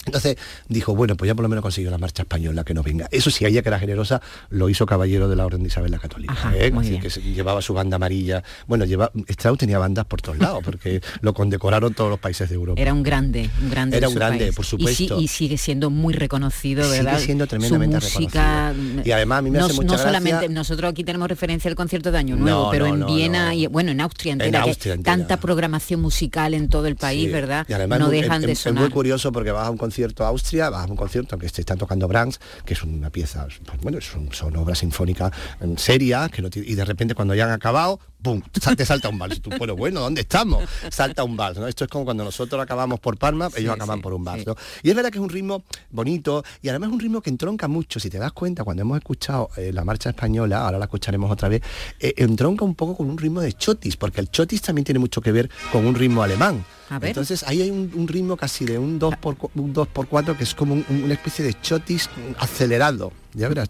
[0.05, 0.37] Entonces
[0.67, 3.07] dijo, bueno, pues ya por lo menos consiguió la marcha española que no venga.
[3.11, 5.99] Eso sí, ella que era generosa, lo hizo caballero de la Orden de Isabel la
[5.99, 6.33] Católica.
[6.33, 6.71] Ajá, ¿eh?
[6.75, 8.43] Así que se- llevaba su banda amarilla.
[8.65, 12.55] Bueno, lleva, Strauss tenía bandas por todos lados, porque lo condecoraron todos los países de
[12.55, 12.81] Europa.
[12.81, 13.97] Era un grande, un grande.
[13.97, 14.55] Era un grande, país.
[14.55, 15.19] por supuesto.
[15.19, 17.19] y sigue siendo muy reconocido, Sigue ¿verdad?
[17.19, 18.69] siendo tremendamente Su música.
[18.69, 19.03] reconocido.
[19.05, 21.69] Y además a mí me no, hace mucha no gracia- solamente nosotros aquí tenemos referencia
[21.69, 24.63] al concierto de Año No, Nuevo, pero en Viena y bueno, en Austria En entera,
[24.63, 25.17] que Austria entera.
[25.17, 27.31] tanta programación musical en todo el país, Sí.
[27.31, 27.65] ¿verdad?
[27.69, 28.81] Y además no dejan de es- Es sonar.
[28.83, 31.79] muy curioso porque vas a un concierto a Austria, vas a un concierto que están
[31.79, 35.31] tocando Brahms, que es una pieza, pues, bueno, son, son obras sinfónicas
[35.61, 38.39] mm, serias, que no y de repente cuando ya han acabado, ¡pum!
[38.77, 39.41] te salta un vals.
[39.41, 40.63] Tú, bueno, bueno, ¿dónde estamos?
[40.91, 41.67] Salta un vals, ¿no?
[41.67, 44.55] Esto es como cuando nosotros acabamos por Palma, ellos acaban por un vals, ¿no?
[44.83, 47.67] Y es verdad que es un ritmo bonito y además es un ritmo que entronca
[47.67, 47.99] mucho.
[47.99, 51.49] Si te das cuenta, cuando hemos escuchado eh, la marcha española, ahora la escucharemos otra
[51.49, 51.63] vez,
[51.99, 55.19] eh, entronca un poco con un ritmo de chotis, porque el chotis también tiene mucho
[55.19, 56.63] que ver con un ritmo alemán.
[56.89, 57.09] A ver.
[57.09, 60.35] Entonces ahí hay un, un ritmo casi de un 2 por un 2 por 4
[60.37, 62.09] que es como un- una especie de chotis
[62.39, 63.11] acelerado.
[63.33, 63.69] Ya verás.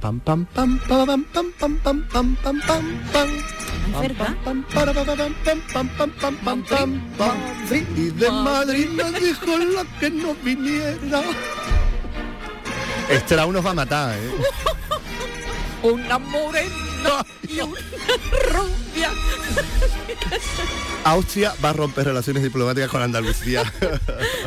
[0.00, 3.28] Pam pam pam pam pam pam pam pam pam pam pam pam.
[4.00, 4.36] cerca?
[4.44, 7.36] Pam, para, pa, pa, pam, pam, pam, pam, pam, pam, pam, pam.
[7.96, 11.22] Y de Madrid nos dijo la que no viniera.
[13.10, 14.30] Strauss nos va a matar, ¿eh?
[15.82, 16.68] Una morena
[17.48, 17.80] y una
[18.52, 19.10] rubia.
[21.04, 23.62] Austria va a romper relaciones diplomáticas con Andalucía.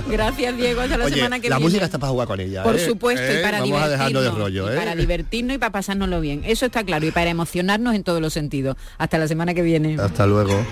[0.08, 0.82] Gracias, Diego.
[0.82, 1.70] Hasta la Oye, semana que la viene.
[1.70, 2.64] música está para jugar con ella.
[2.64, 2.86] Por ¿eh?
[2.86, 3.40] supuesto, ¿Eh?
[3.40, 4.78] y para Vamos a dejarnos de divertirnos, y ¿eh?
[4.78, 6.44] para divertirnos y para pasárnoslo bien.
[6.46, 7.06] Eso está claro.
[7.06, 8.76] Y para emocionarnos en todos los sentidos.
[8.98, 9.98] Hasta la semana que viene.
[10.00, 10.66] Hasta luego.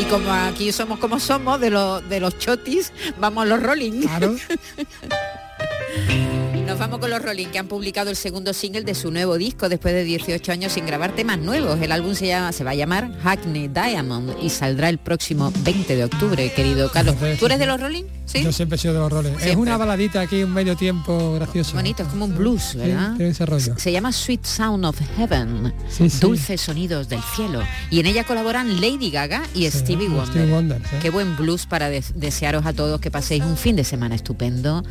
[0.00, 4.06] Y como aquí somos como somos, de los de los chotis, vamos a los Rolling.
[6.66, 9.68] Nos vamos con los Rolling, que han publicado el segundo single de su nuevo disco
[9.68, 11.78] después de 18 años sin grabar temas nuevos.
[11.80, 15.94] El álbum se llama, se va a llamar Hackney Diamond y saldrá el próximo 20
[15.94, 17.16] de octubre, querido Carlos.
[17.38, 18.04] ¿Tú eres de los Rolling?
[18.26, 18.42] Sí.
[18.42, 19.34] Yo siempre he sido de los roles.
[19.44, 21.74] Es una baladita aquí, un medio tiempo gracioso.
[21.74, 23.14] Bonito, es como un blues, Sí, ¿verdad?
[23.16, 23.74] tiene ese rollo.
[23.78, 26.18] Se llama Sweet Sound of Heaven, Sí, sí.
[26.20, 27.60] Dulces Sonidos del Cielo.
[27.90, 30.26] Y en ella colaboran Lady Gaga y Stevie Wonder.
[30.28, 30.96] Stevie Wonder, sí.
[31.02, 34.82] Qué buen blues para des- desearos a todos que paséis un fin de semana estupendo,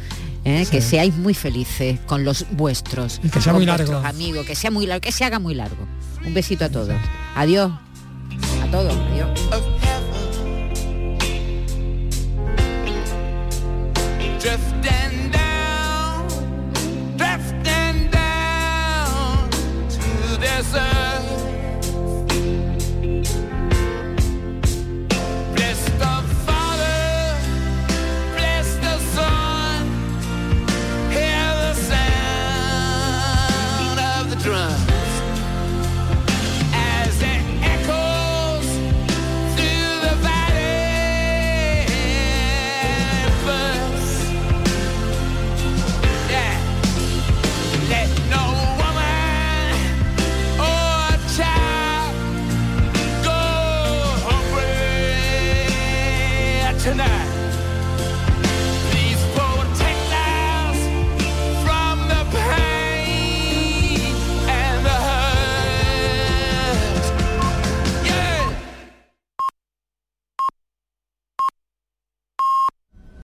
[0.46, 0.66] ¿eh?
[0.70, 0.90] que Sí.
[0.92, 1.63] seáis muy felices
[2.06, 3.92] con los vuestros, Y que sea con muy largo.
[3.92, 5.88] vuestros amigos, que sea muy largo, que se haga muy largo.
[6.26, 6.96] Un besito a todos.
[7.36, 7.72] Adiós.
[8.64, 8.94] A todos.
[9.12, 9.40] Adiós.
[14.40, 15.34] Drifting